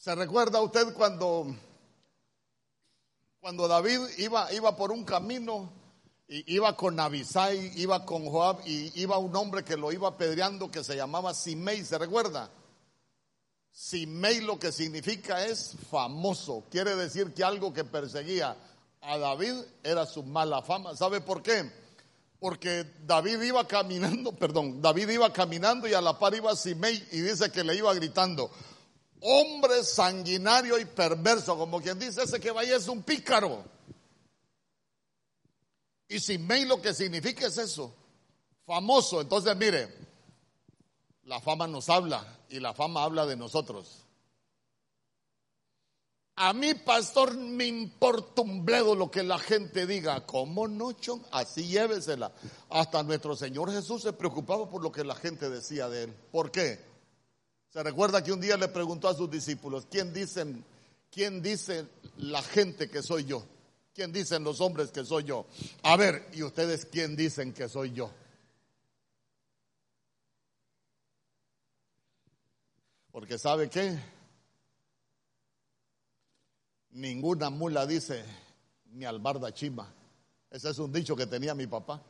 [0.08, 1.54] ¿Se recuerda usted cuando,
[3.42, 5.70] cuando David iba, iba por un camino
[6.30, 10.82] iba con Abisai, iba con Joab y iba un hombre que lo iba apedreando que
[10.86, 12.50] se llamaba Simei, ¿se recuerda?
[13.70, 18.56] Simei lo que significa es famoso, quiere decir que algo que perseguía
[19.02, 20.96] a David era su mala fama.
[20.96, 21.70] ¿Sabe por qué?
[22.40, 27.20] Porque David iba caminando, perdón, David iba caminando y a la par iba Simei y
[27.20, 28.50] dice que le iba gritando,
[29.22, 33.64] hombre sanguinario y perverso, como quien dice, ese que vaya es un pícaro.
[36.08, 37.94] Y Simei lo que significa es eso,
[38.66, 39.20] famoso.
[39.22, 39.94] Entonces, mire,
[41.24, 44.08] la fama nos habla y la fama habla de nosotros.
[46.40, 50.24] A mí, pastor, me importa un bledo lo que la gente diga.
[50.28, 50.96] ¿Cómo no?
[51.32, 52.32] Así llévesela.
[52.70, 56.14] Hasta nuestro Señor Jesús se preocupaba por lo que la gente decía de él.
[56.32, 56.80] ¿Por qué?
[57.70, 60.64] Se recuerda que un día le preguntó a sus discípulos, ¿quién dicen,
[61.12, 63.44] quién dice la gente que soy yo?
[63.94, 65.46] ¿Quién dicen los hombres que soy yo?
[65.84, 68.12] A ver, ¿y ustedes quién dicen que soy yo?
[73.12, 74.00] Porque ¿sabe qué?
[76.92, 78.24] Ninguna mula dice
[78.86, 79.92] mi albarda chima.
[80.50, 82.02] Ese es un dicho que tenía mi papá.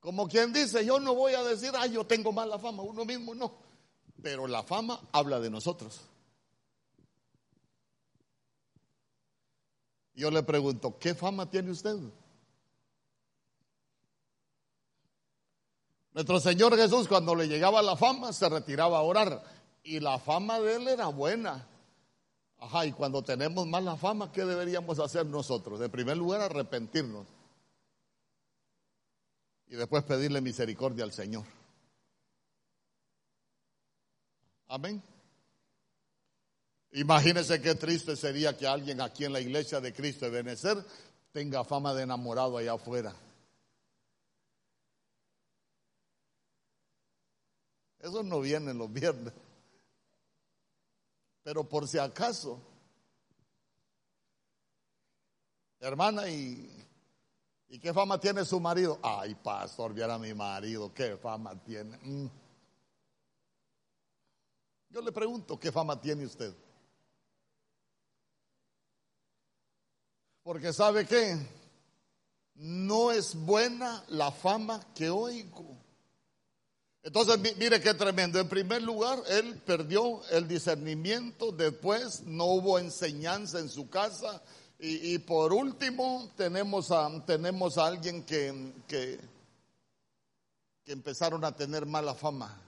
[0.00, 3.34] Como quien dice, yo no voy a decir, ay, yo tengo mala fama, uno mismo
[3.34, 3.71] no.
[4.22, 6.00] Pero la fama habla de nosotros.
[10.14, 11.96] Yo le pregunto, ¿qué fama tiene usted?
[16.12, 19.42] Nuestro Señor Jesús cuando le llegaba la fama se retiraba a orar
[19.82, 21.66] y la fama de él era buena.
[22.58, 25.80] Ajá, y cuando tenemos mala fama, ¿qué deberíamos hacer nosotros?
[25.80, 27.26] En primer lugar, arrepentirnos
[29.66, 31.44] y después pedirle misericordia al Señor.
[34.72, 35.02] Amén.
[36.92, 40.82] Imagínese qué triste sería que alguien aquí en la iglesia de Cristo de Benecer
[41.30, 43.14] tenga fama de enamorado allá afuera.
[47.98, 49.34] Eso no viene los viernes.
[51.42, 52.58] Pero por si acaso,
[55.80, 56.82] hermana, ¿y,
[57.68, 58.98] ¿y qué fama tiene su marido?
[59.02, 61.98] Ay, pastor, viera a mi marido, ¿qué fama tiene?
[61.98, 62.41] Mm.
[64.92, 66.54] Yo le pregunto, ¿qué fama tiene usted?
[70.42, 71.38] Porque sabe qué,
[72.56, 75.78] no es buena la fama que oigo.
[77.02, 78.38] Entonces, mire qué tremendo.
[78.38, 84.42] En primer lugar, él perdió el discernimiento, después no hubo enseñanza en su casa
[84.78, 89.18] y, por último tenemos a, tenemos a alguien que, que,
[90.84, 92.60] que empezaron a tener mala fama.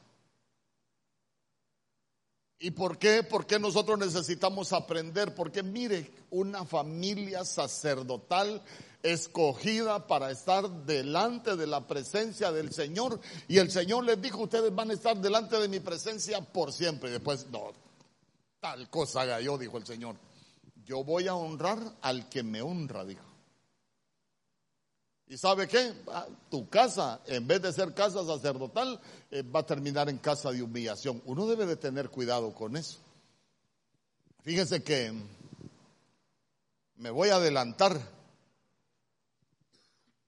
[2.64, 3.22] ¿Y por qué?
[3.22, 5.34] Porque nosotros necesitamos aprender?
[5.34, 8.62] Porque mire, una familia sacerdotal
[9.02, 13.20] escogida para estar delante de la presencia del Señor.
[13.48, 17.10] Y el Señor les dijo, ustedes van a estar delante de mi presencia por siempre.
[17.10, 17.70] Y después, no,
[18.60, 20.16] tal cosa haga yo, dijo el Señor.
[20.86, 23.33] Yo voy a honrar al que me honra, dijo.
[25.26, 25.94] ¿Y sabe qué?
[26.50, 29.00] Tu casa, en vez de ser casa sacerdotal,
[29.30, 31.22] eh, va a terminar en casa de humillación.
[31.24, 32.98] Uno debe de tener cuidado con eso.
[34.42, 35.12] Fíjense que
[36.96, 37.98] me voy a adelantar.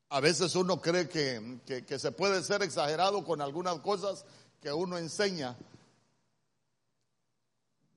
[0.08, 4.24] A veces uno cree que, que se puede ser exagerado con algunas cosas
[4.62, 5.56] que uno enseña.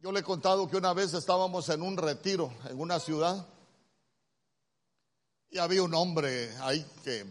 [0.01, 3.47] Yo le he contado que una vez estábamos en un retiro en una ciudad
[5.51, 7.25] Y había un hombre ahí que,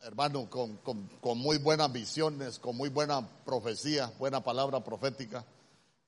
[0.00, 5.44] hermano, con, con, con muy buenas visiones, con muy buena profecía, buena palabra profética.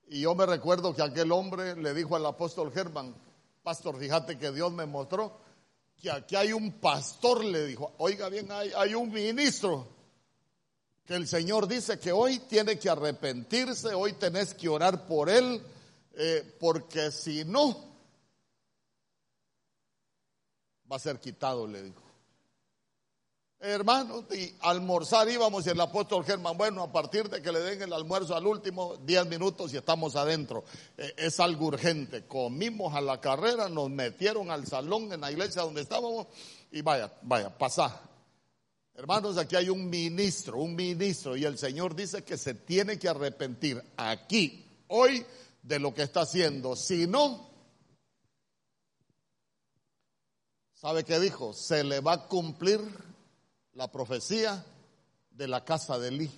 [0.08, 3.14] Y yo me recuerdo que aquel hombre le dijo al apóstol Germán,
[3.62, 5.38] pastor, fíjate que Dios me mostró
[6.00, 9.88] que aquí hay un pastor, le dijo, oiga bien, hay, hay un ministro
[11.04, 15.62] que el Señor dice que hoy tiene que arrepentirse, hoy tenés que orar por él,
[16.14, 17.95] eh, porque si no,
[20.90, 22.02] va a ser quitado, le dijo.
[23.58, 27.82] Hermanos, y almorzar íbamos y el apóstol Germán, bueno, a partir de que le den
[27.82, 30.64] el almuerzo al último, 10 minutos y estamos adentro.
[30.98, 32.26] Eh, es algo urgente.
[32.26, 36.26] Comimos a la carrera, nos metieron al salón en la iglesia donde estábamos
[36.70, 38.02] y vaya, vaya, pasá.
[38.94, 43.08] Hermanos, aquí hay un ministro, un ministro y el Señor dice que se tiene que
[43.08, 45.24] arrepentir aquí, hoy,
[45.62, 46.76] de lo que está haciendo.
[46.76, 47.50] Si no,
[50.86, 51.52] ¿sabe qué dijo?
[51.52, 52.78] Se le va a cumplir
[53.72, 54.64] la profecía
[55.32, 56.30] de la casa de Elí.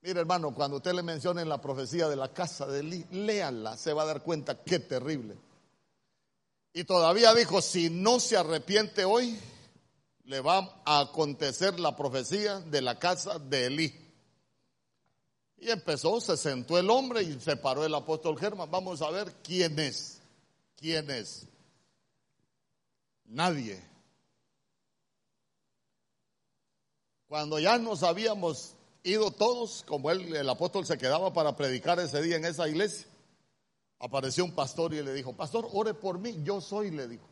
[0.00, 3.92] Mire hermano, cuando usted le mencione la profecía de la casa de Elí, léanla, se
[3.92, 5.36] va a dar cuenta qué terrible.
[6.72, 9.38] Y todavía dijo, si no se arrepiente hoy,
[10.24, 13.94] le va a acontecer la profecía de la casa de Elí.
[15.58, 18.70] Y empezó, se sentó el hombre y se paró el apóstol Germán.
[18.70, 20.22] Vamos a ver quién es.
[20.74, 21.46] ¿Quién es?
[23.24, 23.82] Nadie.
[27.26, 32.20] Cuando ya nos habíamos ido todos, como él, el apóstol se quedaba para predicar ese
[32.20, 33.08] día en esa iglesia,
[33.98, 37.26] apareció un pastor y le dijo, pastor, ore por mí, yo soy, le dijo.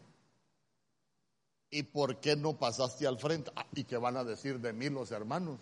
[1.71, 3.53] ¿Y por qué no pasaste al frente?
[3.55, 5.59] Ah, ¿Y qué van a decir de mí los hermanos?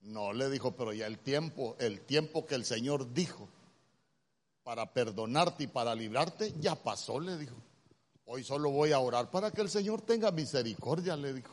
[0.00, 3.48] No, le dijo, pero ya el tiempo, el tiempo que el Señor dijo
[4.62, 7.54] para perdonarte y para librarte, ya pasó, le dijo.
[8.26, 11.52] Hoy solo voy a orar para que el Señor tenga misericordia, le dijo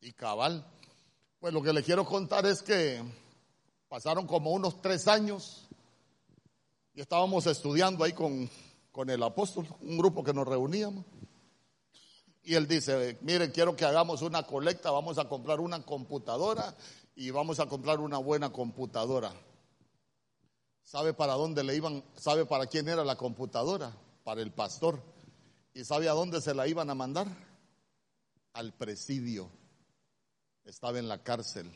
[0.00, 0.64] y cabal.
[1.40, 3.02] Pues lo que le quiero contar es que
[3.88, 5.66] pasaron como unos tres años
[6.94, 8.48] y estábamos estudiando ahí con,
[8.92, 11.04] con el apóstol, un grupo que nos reuníamos.
[12.44, 16.76] Y él dice, miren, quiero que hagamos una colecta, vamos a comprar una computadora
[17.16, 19.32] y vamos a comprar una buena computadora.
[20.84, 22.04] ¿Sabe para dónde le iban?
[22.14, 23.92] ¿Sabe para quién era la computadora?
[24.24, 25.02] Para el pastor.
[25.74, 27.26] ¿Y sabe a dónde se la iban a mandar?
[28.52, 29.50] Al presidio
[30.64, 31.70] estaba en la cárcel.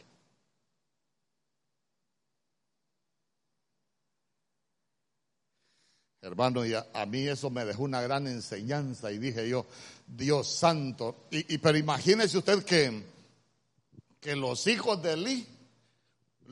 [6.20, 9.66] Hermano, y a, mí eso me dejó una gran enseñanza y dije yo,
[10.07, 13.03] Dios santo, y, pero imagínese usted que,
[14.20, 15.47] que los hijos de Eli,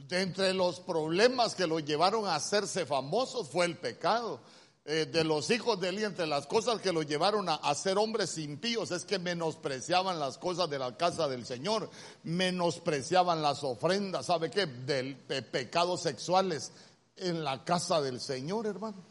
[0.09, 4.41] de entre los problemas que los llevaron a hacerse famosos fue el pecado.
[4.87, 8.39] Eh, de los hijos de Eli, entre las cosas que los llevaron a, ser hombres
[8.39, 11.91] impíos, es que menospreciaban las cosas de la casa del Señor,
[12.23, 14.65] menospreciaban las ofrendas, ¿sabe qué?
[14.65, 16.73] De, pecados sexuales
[17.17, 19.05] en la casa del Señor, hermano.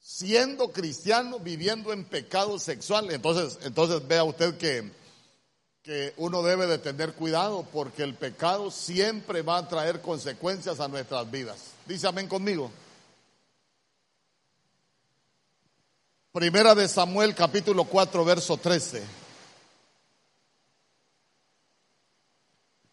[0.00, 3.10] Siendo cristiano, viviendo en pecado sexual.
[3.12, 4.90] Entonces, entonces vea usted que,
[5.82, 10.88] que uno debe de tener cuidado porque el pecado siempre va a traer consecuencias a
[10.88, 11.58] nuestras vidas.
[11.86, 12.72] Dice amén conmigo.
[16.32, 19.02] Primera de Samuel capítulo 4 verso 13.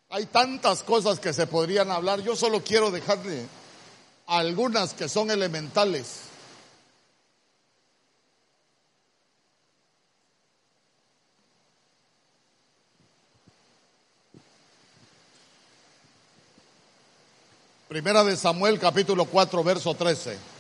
[0.10, 3.46] Hay tantas cosas que se podrían hablar, yo solo quiero dejarle
[4.26, 6.22] algunas que son elementales.
[17.88, 20.57] Primera de Samuel capítulo 4 verso 13.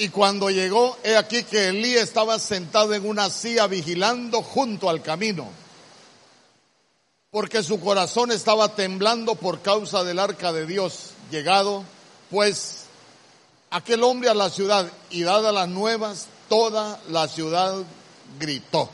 [0.00, 5.02] Y cuando llegó, he aquí que Elí estaba sentado en una silla vigilando junto al
[5.02, 5.46] camino,
[7.30, 11.10] porque su corazón estaba temblando por causa del arca de Dios.
[11.30, 11.84] Llegado,
[12.30, 12.86] pues,
[13.68, 17.84] aquel hombre a la ciudad y dadas las nuevas, toda la ciudad
[18.38, 18.88] gritó.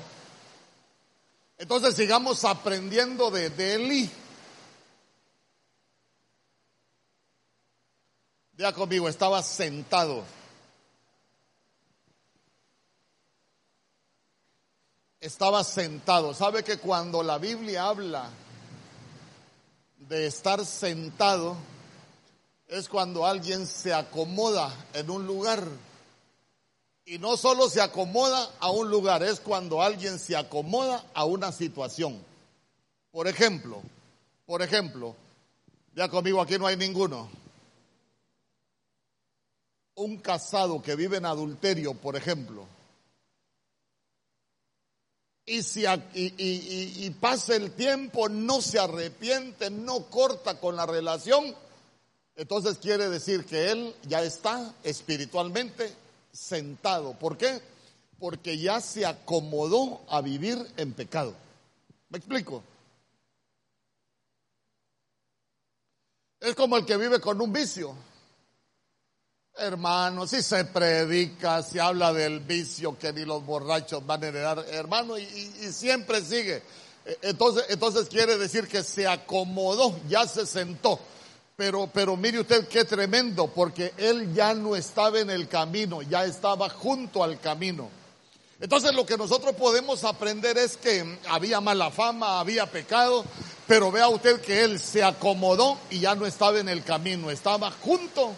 [1.57, 4.11] Entonces sigamos aprendiendo de, de Elí.
[8.59, 10.25] Ya conmigo, estaba sentado.
[15.27, 16.33] Estaba sentado.
[16.35, 18.31] ¿Sabe que cuando la Biblia habla
[19.99, 21.57] de estar sentado,
[22.69, 25.67] es cuando alguien se acomoda en un lugar?
[27.05, 31.53] Y no solo se acomoda a un lugar, es cuando alguien se acomoda a una
[31.53, 32.25] situación.
[33.11, 33.83] Por ejemplo,
[34.45, 35.15] por ejemplo,
[35.95, 37.29] ya conmigo aquí no hay ninguno.
[39.97, 42.67] Un casado que vive en adulterio, por ejemplo,
[45.49, 45.85] y, si,
[46.15, 51.55] y, pasa el tiempo, no se arrepiente, no corta con la relación,
[52.35, 55.93] entonces quiere decir que él ya está espiritualmente
[56.33, 57.13] sentado.
[57.15, 57.61] ¿Por qué?
[58.19, 61.33] Porque ya se acomodó a vivir en pecado.
[62.09, 62.65] ¿Me explico?
[66.41, 67.95] Es como el que vive con un vicio.
[69.59, 74.67] Hermano, si se predica, se habla del vicio que ni los borrachos van a heredar,
[74.71, 75.27] hermano, y,
[75.73, 76.63] siempre sigue.
[77.07, 81.01] E, entonces, entonces quiere decir que se acomodó, ya se sentó.
[81.57, 86.27] Pero, pero mire usted qué tremendo, porque él ya no estaba en el camino, ya
[86.27, 87.89] estaba junto al camino.
[88.61, 93.25] Entonces lo que nosotros podemos aprender es que había mala fama, había pecado,
[93.67, 97.71] pero vea usted que él se acomodó y ya no estaba en el camino, estaba
[97.71, 98.35] junto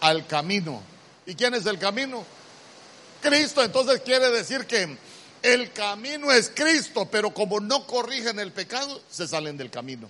[0.00, 0.82] al camino.
[1.26, 2.24] ¿Y quién es el camino?
[3.20, 3.62] Cristo.
[3.62, 4.96] Entonces quiere decir que
[5.42, 10.08] el camino es Cristo, pero como no corrigen el pecado, se salen del camino.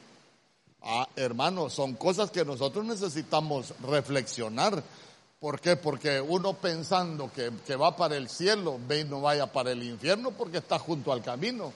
[0.83, 4.83] Ah, hermanos, son cosas que nosotros necesitamos reflexionar.
[5.41, 5.77] ¿Por qué?
[5.77, 9.83] Porque uno pensando que, que va para el cielo, ve y no vaya para el
[9.83, 11.73] infierno porque está junto al camino.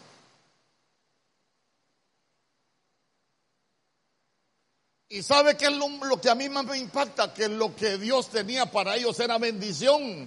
[5.13, 8.31] Y sabe que es lo, que a mí más me impacta, que lo que Dios
[8.31, 10.27] tenía para ellos era bendición.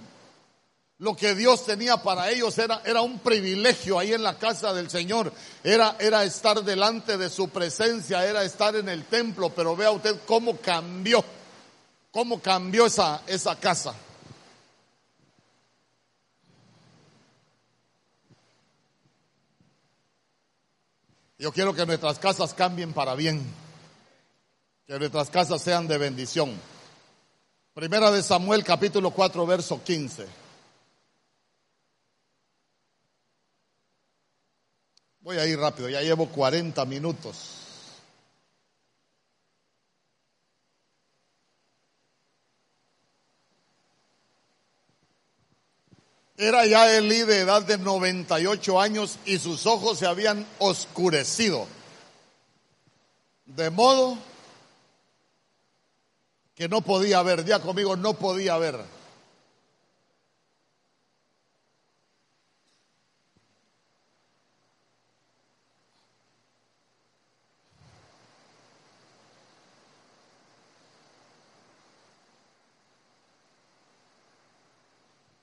[0.98, 4.88] Lo que Dios tenía para ellos era, era un privilegio ahí en la casa del
[4.88, 5.32] Señor.
[5.64, 9.50] Era, era estar delante de su presencia, era estar en el templo.
[9.50, 11.24] Pero vea usted cómo cambió,
[12.12, 13.92] cómo cambió esa, esa casa.
[21.40, 23.65] Yo quiero que nuestras casas cambien para bien.
[24.86, 26.54] Que nuestras casas sean de bendición.
[27.74, 30.26] Primera de Samuel capítulo 4 verso 15.
[35.22, 37.36] Voy a ir rápido, ya llevo 40 minutos.
[46.36, 51.66] Era ya Elí de edad de 98 años y sus ojos se habían oscurecido.
[53.46, 54.16] De modo
[56.56, 57.44] que no podía ver.
[57.44, 58.80] Día conmigo, no podía ver.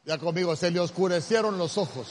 [0.06, 2.08] Ya conmigo, se le oscurecieron los ojos.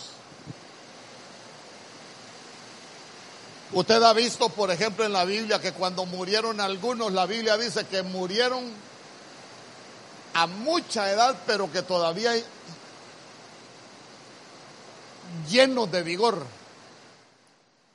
[3.73, 7.85] Usted ha visto, por ejemplo, en la Biblia que cuando murieron algunos, la Biblia dice
[7.87, 8.92] que murieron
[10.35, 12.33] a mucha edad, pero que todavía
[15.49, 16.45] llenos de vigor.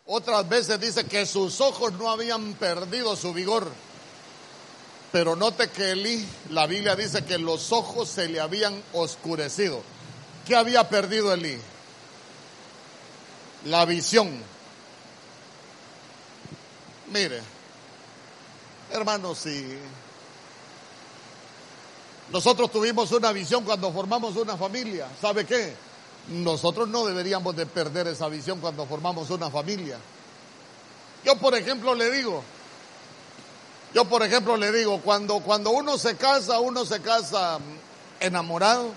[0.05, 3.69] Otras veces dice que sus ojos no habían perdido su vigor.
[5.11, 9.81] Pero note que Elí, la Biblia dice que los ojos se le habían oscurecido.
[10.45, 11.57] ¿Qué había perdido Elí?
[13.65, 14.29] La visión.
[17.11, 17.41] Mire,
[18.91, 19.77] hermanos, si
[22.31, 25.07] nosotros tuvimos una visión cuando formamos una familia.
[25.21, 25.73] ¿Sabe qué?
[26.29, 29.97] Nosotros no deberíamos de perder esa visión cuando formamos una familia.
[31.23, 32.43] Yo, por ejemplo, le digo,
[33.93, 37.59] yo, por ejemplo, le digo, cuando, cuando uno se casa, uno se casa
[38.19, 38.91] enamorado.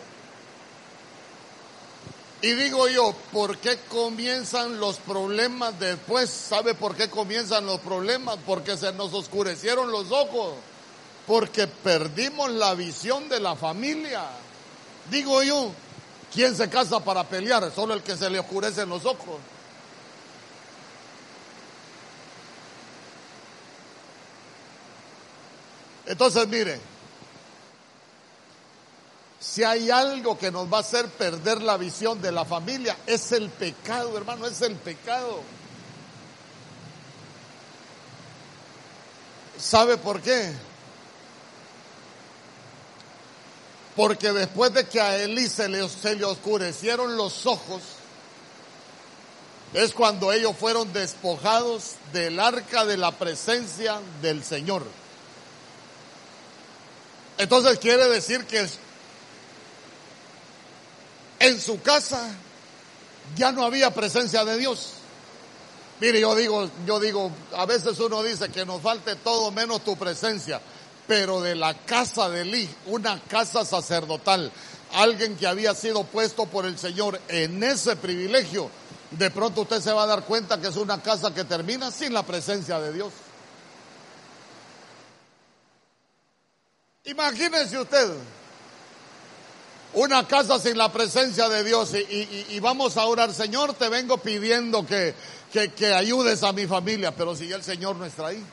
[2.43, 6.31] Y digo yo, ¿por qué comienzan los problemas después?
[6.31, 8.39] ¿Sabe por qué comienzan los problemas?
[8.47, 10.55] Porque se nos oscurecieron los ojos
[11.27, 14.25] porque perdimos la visión de la familia.
[15.11, 15.73] Digo yo,
[16.33, 17.71] ¿quién se casa para pelear?
[17.73, 19.39] Solo el que se le oscurecen los ojos.
[26.07, 26.81] Entonces, mire,
[29.39, 33.33] si hay algo que nos va a hacer perder la visión de la familia, es
[33.33, 35.41] el pecado, hermano, es el pecado.
[39.57, 40.53] ¿Sabe por qué?
[43.97, 45.83] Porque después de que a Elí se le,
[46.25, 47.83] oscurecieron los ojos,
[49.75, 54.85] es cuando ellos fueron despojados del arca de la presencia del Señor.
[57.39, 58.69] Entonces quiere decir que
[61.39, 62.29] en su casa
[63.37, 64.91] ya no había presencia de Dios.
[66.01, 69.97] Mire, yo digo, yo digo, a veces uno dice que nos falte todo menos tu
[69.97, 70.61] presencia
[71.11, 74.53] pero de la casa de Eli, una casa sacerdotal,
[74.93, 78.71] alguien que había sido puesto por el Señor en ese privilegio,
[79.11, 82.15] de pronto usted se va a dar cuenta que es una casa que termina sin
[82.15, 83.13] la presencia de Dios.
[87.07, 88.09] Imagínese usted
[89.95, 94.87] una casa sin la presencia de Dios y, vamos a orar, Señor, te vengo pidiendo
[94.87, 95.17] que,
[95.53, 98.47] que, que ayudes a mi familia, pero si el Señor no está ahí.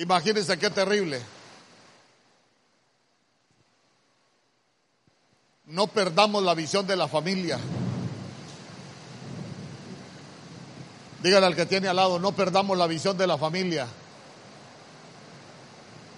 [0.00, 1.20] Imagínense qué terrible.
[5.66, 7.58] No perdamos la visión de la familia.
[11.22, 13.86] Dígale al que tiene al lado, no perdamos la visión de la familia.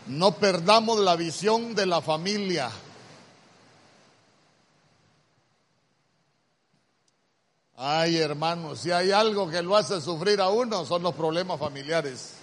[0.06, 2.70] No perdamos la visión de la familia.
[7.76, 12.41] Ay, hermanos, si hay algo que lo hace sufrir a uno, son los problemas familiares.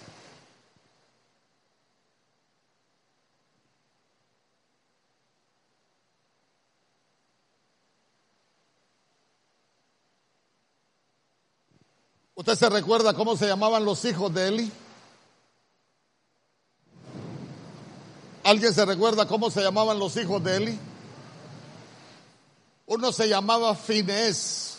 [12.40, 14.72] ¿Usted se recuerda cómo se llamaban los hijos de Eli?
[18.46, 20.80] ¿Alguien se recuerda cómo se llamaban los hijos de Eli?
[22.86, 24.78] Uno se llamaba Finés.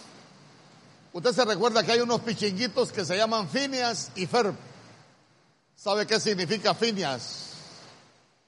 [1.13, 4.55] Usted se recuerda que hay unos pichinguitos que se llaman Finias y Ferb.
[5.77, 7.51] ¿Sabe qué significa Finias?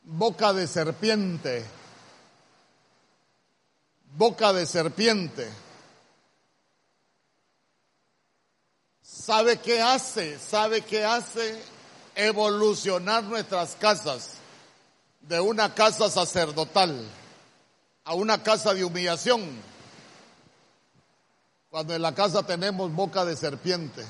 [0.04, 1.66] Boca de serpiente.
[4.16, 5.50] Boca de serpiente.
[9.24, 10.36] ¿Sabe qué hace?
[10.36, 11.62] ¿Sabe qué hace?
[12.16, 14.30] Evolucionar nuestras casas
[15.20, 17.08] de una casa sacerdotal
[18.02, 19.48] a una casa de humillación.
[21.70, 24.04] Cuando en la casa tenemos boca de serpiente.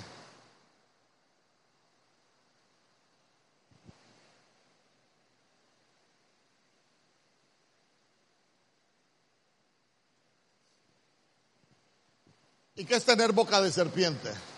[12.76, 14.51] ¿Y qué es tener boca de serpiente?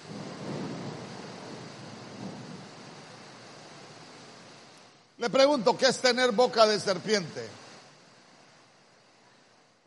[5.24, 7.48] Le pregunto, ¿qué es tener boca de serpiente?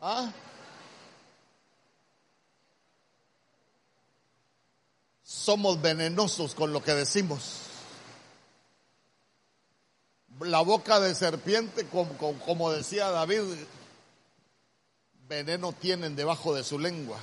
[0.00, 0.32] ¿Ah?
[5.22, 7.60] Somos venenosos con lo que decimos.
[10.40, 13.42] La boca de serpiente, como, como decía David,
[15.28, 17.20] veneno tienen debajo de su lengua.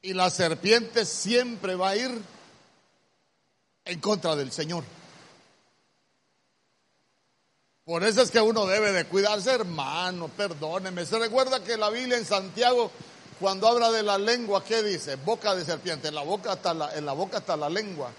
[0.00, 2.35] Y la serpiente siempre va a ir
[3.86, 4.84] en contra del Señor.
[7.84, 11.06] Por eso es que uno debe de cuidarse, hermano, perdóneme.
[11.06, 12.90] Se recuerda que la Biblia en Santiago,
[13.38, 15.14] cuando habla de la lengua, ¿qué dice?
[15.14, 18.10] Boca de serpiente, en la boca está la, en la, boca está la lengua.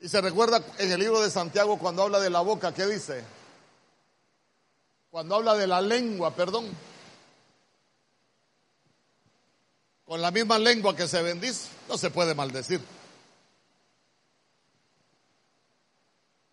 [0.00, 3.22] Y se recuerda en el libro de Santiago cuando habla de la boca, ¿qué dice?
[5.08, 6.76] Cuando habla de la lengua, perdón.
[10.04, 12.80] Con la misma lengua que se bendice, no se puede maldecir.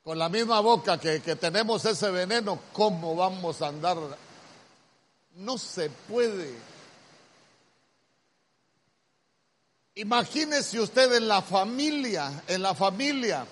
[0.04, 3.98] Con la misma boca que, tenemos ese veneno, ¿cómo vamos a andar?
[5.36, 6.56] No se puede.
[9.96, 13.46] Imagínese usted en la familia, en la familia,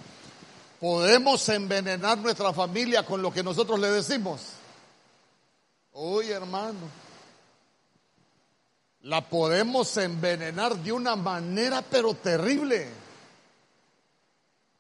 [0.80, 4.41] podemos envenenar nuestra familia con lo que nosotros le decimos.
[5.91, 6.89] Uy, hermano,
[9.02, 12.88] la podemos envenenar de una manera pero terrible.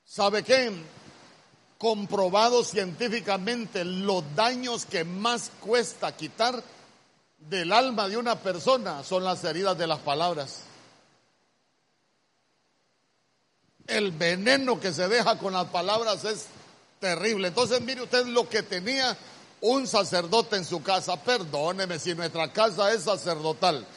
[0.05, 0.71] ¿Sabe qué?
[1.77, 6.63] Comprobado científicamente los daños que más cuesta quitar
[7.37, 10.61] del alma de una persona son las heridas de las palabras.
[13.85, 16.47] El veneno que se deja con las palabras es
[16.99, 17.49] terrible.
[17.49, 19.17] Entonces mire usted lo que tenía
[19.61, 21.21] un sacerdote en su casa.
[21.23, 23.87] Perdóneme si nuestra casa es sacerdotal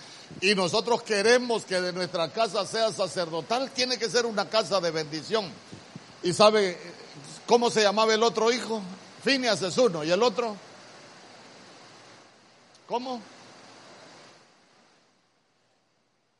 [0.41, 4.91] y nosotros queremos que de nuestra casa sea sacerdotal, tiene que ser una casa de
[4.91, 5.51] bendición.
[6.23, 6.79] Y sabe,
[7.51, 8.81] ¿Cómo se llamaba el otro hijo?
[9.25, 10.05] Finias es uno.
[10.05, 10.57] ¿Y el otro?
[12.87, 13.21] ¿Cómo?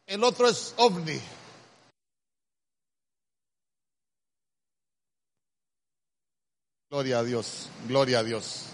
[0.07, 1.21] El otro es ovni.
[6.89, 8.67] Gloria a Dios, gloria a Dios.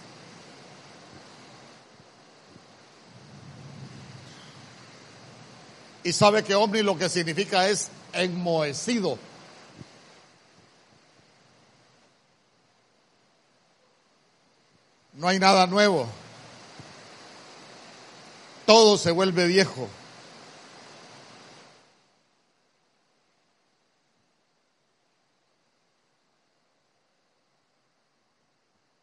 [6.05, 9.19] Y sabe que ovni lo que significa es enmohecido.
[15.17, 16.07] No hay nada nuevo.
[18.67, 19.89] Todo se vuelve viejo.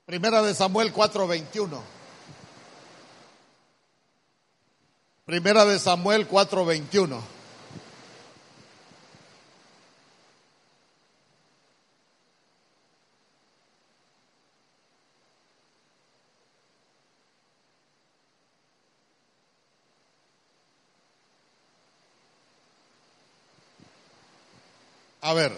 [0.05, 1.82] Primera de Samuel 4:21.
[5.26, 7.20] Primera de Samuel 4:21.
[25.34, 25.51] A ver.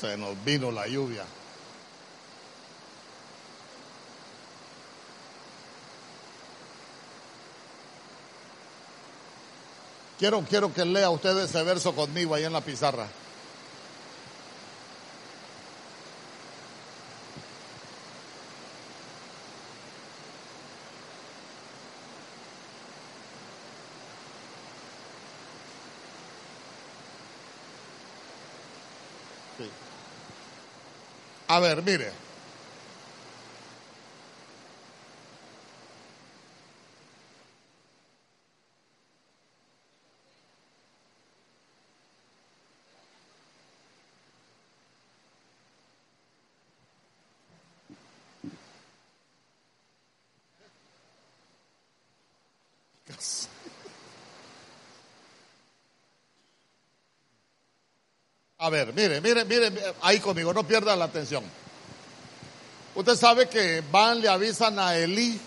[0.00, 1.26] Se nos vino la lluvia.
[10.18, 13.06] Quiero, quiero que lea usted ese verso conmigo ahí en la pizarra.
[31.54, 32.23] A ver, mire.
[58.64, 61.44] A ver, mire, mire, mire, ahí conmigo, no pierda la atención.
[62.94, 65.38] Usted sabe que van, le avisan a Elí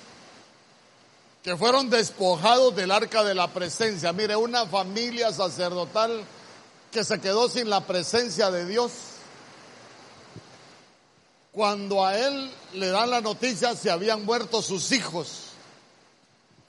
[1.41, 4.13] que fueron despojados del arca de la presencia.
[4.13, 6.23] Mire, una familia sacerdotal
[6.91, 8.91] que se quedó sin la presencia de Dios.
[11.51, 15.53] Cuando a él le dan la noticia se habían muerto sus hijos.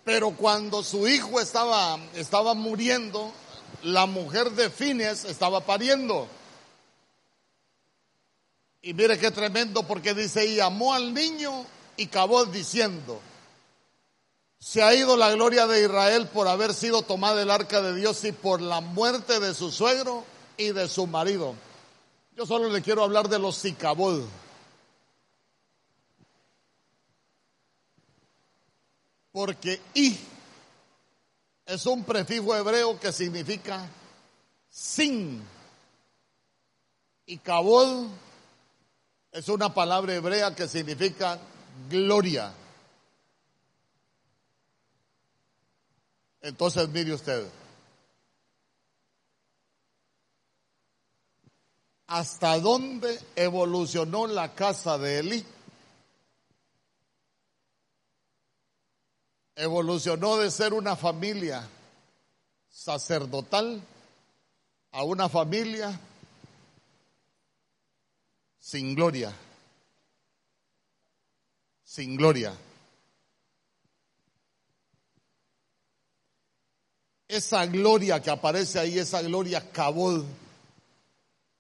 [0.03, 3.35] Pero cuando su hijo estaba, estaba muriendo,
[3.83, 6.27] la mujer de Fines estaba pariendo.
[8.81, 11.67] Y mire qué tremendo porque dice, y amó al niño
[11.97, 13.21] y acabó diciendo,
[14.61, 18.25] se ha ido la gloria de Israel por haber sido tomada el arca de Dios
[18.25, 20.25] y por la muerte de su suegro
[20.57, 21.55] y de su marido.
[22.37, 24.23] Yo solo le quiero hablar de los sicabod.
[29.33, 30.17] Porque y
[31.67, 33.89] es un prefijo hebreo que significa
[34.71, 35.43] sin.
[37.27, 38.07] Y cabod
[39.33, 41.39] es una palabra hebrea que significa
[41.89, 42.53] gloria.
[46.41, 47.49] Entonces mire usted,
[52.07, 55.47] ¿hasta dónde evolucionó la casa de Elí?
[59.57, 61.69] Evolucionó de ser una familia
[62.71, 63.83] sacerdotal
[64.93, 66.01] a una familia
[68.59, 69.33] sin gloria.
[71.85, 72.55] Sin gloria.
[77.27, 80.25] Esa gloria que aparece ahí, esa gloria cabod.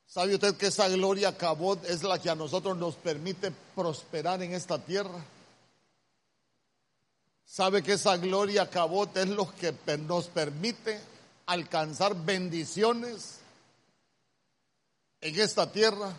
[0.06, 4.54] ¿Sabe usted que esa gloria cabod es la que a nosotros nos permite prosperar en
[4.54, 5.22] esta tierra?
[7.44, 11.00] ¿Sabe que esa gloria cabot es lo que nos permite
[11.46, 13.38] alcanzar bendiciones
[15.20, 16.14] en esta tierra?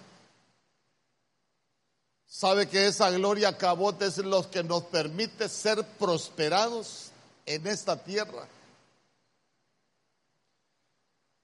[2.30, 7.10] ¿Sabe que esa gloria cabot es lo que nos permite ser prosperados
[7.48, 8.48] en esta tierra?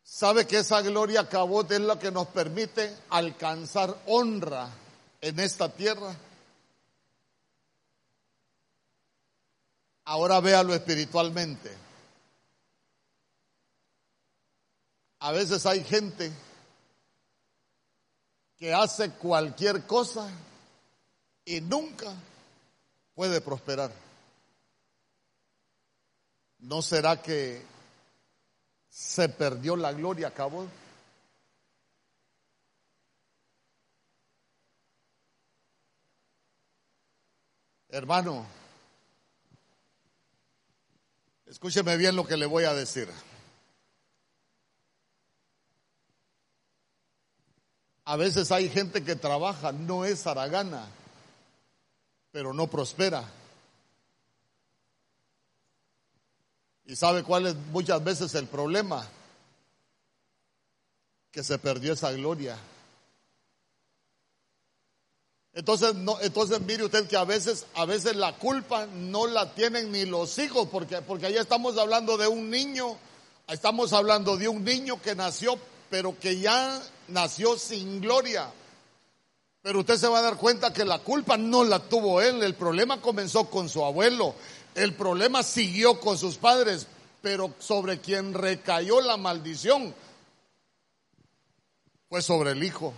[0.03, 4.69] ¿Sabe que esa gloria cabot es lo que nos permite alcanzar honra
[5.21, 6.15] en esta tierra?
[10.03, 11.75] Ahora véalo espiritualmente.
[15.17, 16.31] A veces hay gente
[18.55, 20.29] que hace cualquier cosa
[21.45, 22.11] y nunca
[23.13, 23.91] puede prosperar.
[26.59, 27.63] ¿No será que
[28.89, 30.67] se perdió la gloria, acabó?
[37.89, 38.45] Hermano,
[41.45, 43.07] escúcheme bien lo que le voy a decir.
[48.03, 50.87] A veces hay gente que trabaja, no es aragana
[52.35, 53.23] pero no prospera.
[56.85, 59.07] ¿Y sabe cuál es muchas veces el problema?
[61.31, 62.57] Que se perdió esa gloria.
[65.53, 69.93] Entonces, no, entonces mire usted que a veces, a veces la culpa no la tienen
[69.93, 72.97] ni los hijos, porque, porque estamos hablando de un niño,
[73.47, 75.57] estamos hablando de un niño que nació,
[75.89, 78.51] pero que ya nació sin gloria,
[79.65, 82.53] Pero usted se va a dar cuenta que la culpa no la tuvo él, el
[82.53, 84.35] problema comenzó con su abuelo,
[84.75, 86.85] el problema siguió con sus padres,
[87.23, 89.95] pero sobre quien recayó la maldición
[92.07, 92.93] fue sobre el hijo,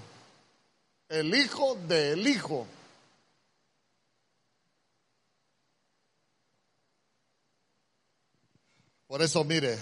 [1.08, 2.68] el hijo del hijo.
[9.08, 9.78] Por eso mire,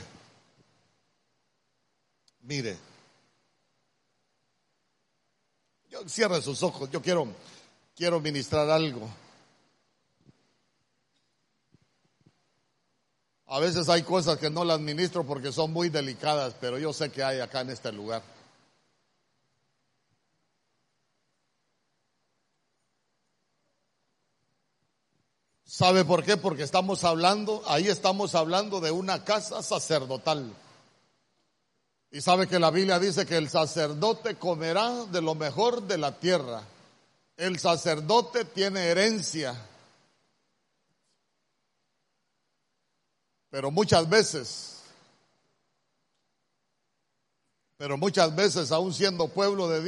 [2.41, 2.77] mire,
[5.84, 7.27] yo cierre sus ojos, yo quiero,
[7.95, 9.09] quiero ministrar algo.
[13.47, 17.11] A veces hay cosas que no las ministro porque son muy delicadas, pero yo sé
[17.11, 18.23] que hay acá en este lugar.
[25.63, 26.37] ¿Sabe por qué?
[26.37, 30.55] Porque estamos hablando, ahí estamos hablando de una casa sacerdotal.
[32.15, 36.17] Y sabe que la Biblia dice que el sacerdote comerá de lo mejor de la
[36.17, 36.63] tierra.
[37.35, 39.53] El sacerdote tiene herencia.
[43.49, 44.77] Pero muchas veces,
[47.75, 49.83] pero muchas veces aún siendo pueblo de Dios,